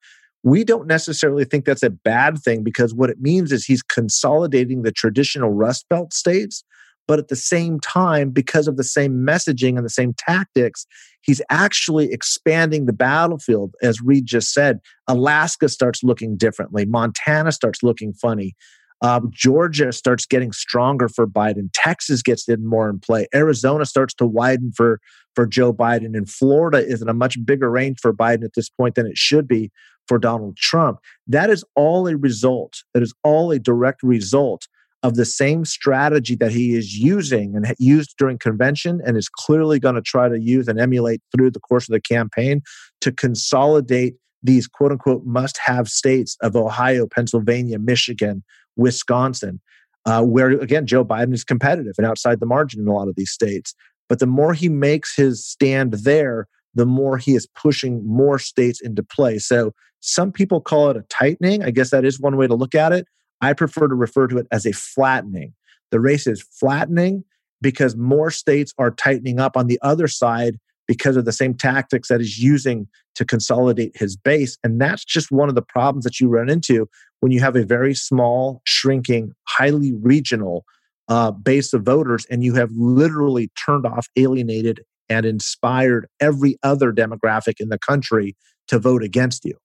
[0.48, 4.82] we don't necessarily think that's a bad thing because what it means is he's consolidating
[4.82, 6.64] the traditional Rust Belt states.
[7.06, 10.86] But at the same time, because of the same messaging and the same tactics,
[11.22, 13.76] he's actually expanding the battlefield.
[13.82, 14.80] As Reed just said,
[15.10, 18.56] Alaska starts looking differently, Montana starts looking funny.
[19.02, 21.70] Um, Georgia starts getting stronger for Biden.
[21.74, 23.28] Texas gets in more in play.
[23.36, 25.02] Arizona starts to widen for
[25.36, 28.70] for Joe Biden, and Florida is in a much bigger range for Biden at this
[28.70, 29.72] point than it should be
[30.08, 31.00] for Donald Trump.
[31.28, 32.84] That is all a result.
[32.94, 34.68] That is all a direct result
[35.04, 39.80] of the same strategy that he is using and used during convention and is clearly
[39.80, 42.62] going to try to use and emulate through the course of the campaign
[43.02, 48.44] to consolidate these quote unquote must have states of Ohio, Pennsylvania, Michigan,
[48.76, 49.60] Wisconsin,
[50.06, 53.16] uh, where again, Joe Biden is competitive and outside the margin in a lot of
[53.16, 53.76] these states.
[54.10, 58.80] But the more he makes his stand there, the more he is pushing more states
[58.82, 59.38] into play.
[59.40, 61.64] So some people call it a tightening.
[61.64, 63.08] I guess that is one way to look at it.
[63.42, 65.54] I prefer to refer to it as a flattening.
[65.92, 67.24] The race is flattening
[67.62, 72.08] because more states are tightening up on the other side because of the same tactics
[72.08, 74.58] that he's using to consolidate his base.
[74.64, 76.88] And that's just one of the problems that you run into
[77.20, 80.66] when you have a very small, shrinking, highly regional
[81.10, 86.92] uh, base of voters and you have literally turned off, alienated, and inspired every other
[86.92, 88.36] demographic in the country
[88.68, 89.58] to vote against you.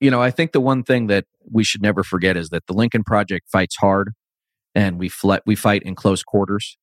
[0.00, 2.72] You know, I think the one thing that we should never forget is that the
[2.72, 4.12] Lincoln Project fights hard
[4.74, 6.76] and we, fle- we fight in close quarters,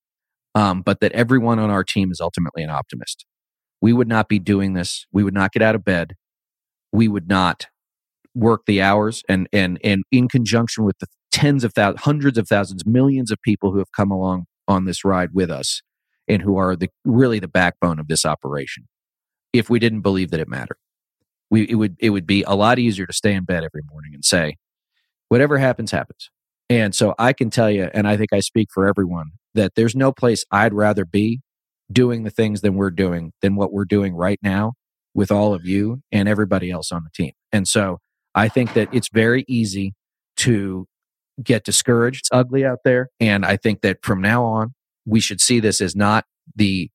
[0.53, 3.25] um, but that everyone on our team is ultimately an optimist
[3.81, 5.05] we would not be doing this.
[5.11, 6.15] We would not get out of bed.
[6.91, 7.67] We would not
[8.33, 12.47] work the hours and and and in conjunction with the tens of thousands, hundreds of
[12.47, 15.81] thousands, millions of people who have come along on this ride with us
[16.27, 18.87] and who are the really the backbone of this operation.
[19.53, 20.77] If we didn't believe that it mattered,
[21.49, 24.11] we it would it would be a lot easier to stay in bed every morning
[24.13, 24.57] and say,
[25.29, 26.29] whatever happens, happens.
[26.69, 29.95] And so I can tell you, and I think I speak for everyone, that there's
[29.95, 31.41] no place I'd rather be
[31.91, 34.73] doing the things that we're doing than what we're doing right now
[35.13, 37.33] with all of you and everybody else on the team.
[37.51, 37.99] And so
[38.33, 39.93] I think that it's very easy
[40.37, 40.87] to
[41.41, 42.21] get discouraged.
[42.21, 43.09] It's ugly out there.
[43.19, 44.73] And I think that from now on,
[45.05, 46.25] we should see this as not
[46.55, 46.89] the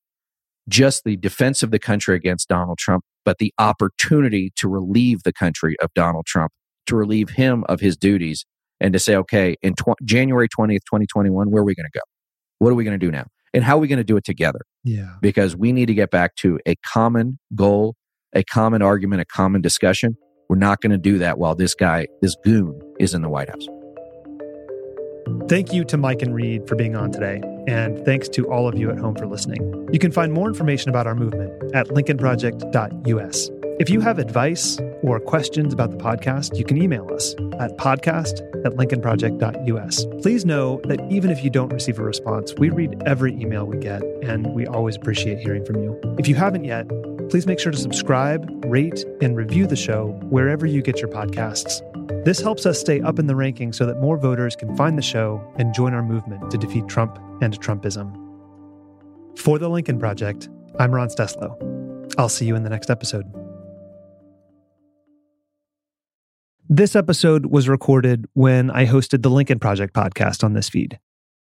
[0.67, 5.33] just the defense of the country against Donald Trump, but the opportunity to relieve the
[5.33, 6.51] country of Donald Trump,
[6.87, 8.45] to relieve him of his duties,
[8.79, 12.03] and to say, okay, in tw- January 20th, 2021, where are we going to go?
[12.59, 13.25] What are we going to do now?
[13.53, 14.61] and how are we going to do it together?
[14.83, 15.15] Yeah.
[15.21, 17.95] Because we need to get back to a common goal,
[18.33, 20.15] a common argument, a common discussion.
[20.49, 23.49] We're not going to do that while this guy, this goon, is in the White
[23.49, 23.67] House.
[25.47, 28.77] Thank you to Mike and Reed for being on today, and thanks to all of
[28.77, 29.87] you at home for listening.
[29.91, 33.49] You can find more information about our movement at lincolnproject.us.
[33.79, 38.41] If you have advice or questions about the podcast, you can email us at podcast
[38.63, 40.05] at lincolnproject.us.
[40.21, 43.77] Please know that even if you don't receive a response, we read every email we
[43.77, 45.99] get, and we always appreciate hearing from you.
[46.19, 46.87] If you haven't yet,
[47.29, 51.81] please make sure to subscribe, rate, and review the show wherever you get your podcasts.
[52.23, 55.01] This helps us stay up in the rankings so that more voters can find the
[55.01, 58.17] show and join our movement to defeat Trump and Trumpism.
[59.37, 60.49] For the Lincoln Project,
[60.79, 62.13] I'm Ron Steslow.
[62.17, 63.25] I'll see you in the next episode.
[66.69, 70.99] This episode was recorded when I hosted the Lincoln Project podcast on this feed.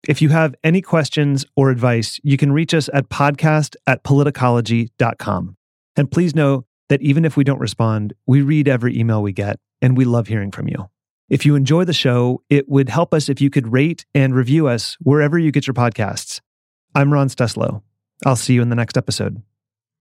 [0.07, 5.57] If you have any questions or advice, you can reach us at podcast at politicology.com.
[5.97, 9.59] And please know that even if we don't respond, we read every email we get
[9.81, 10.89] and we love hearing from you.
[11.29, 14.67] If you enjoy the show, it would help us if you could rate and review
[14.67, 16.41] us wherever you get your podcasts.
[16.95, 17.83] I'm Ron Steslow.
[18.25, 19.41] I'll see you in the next episode.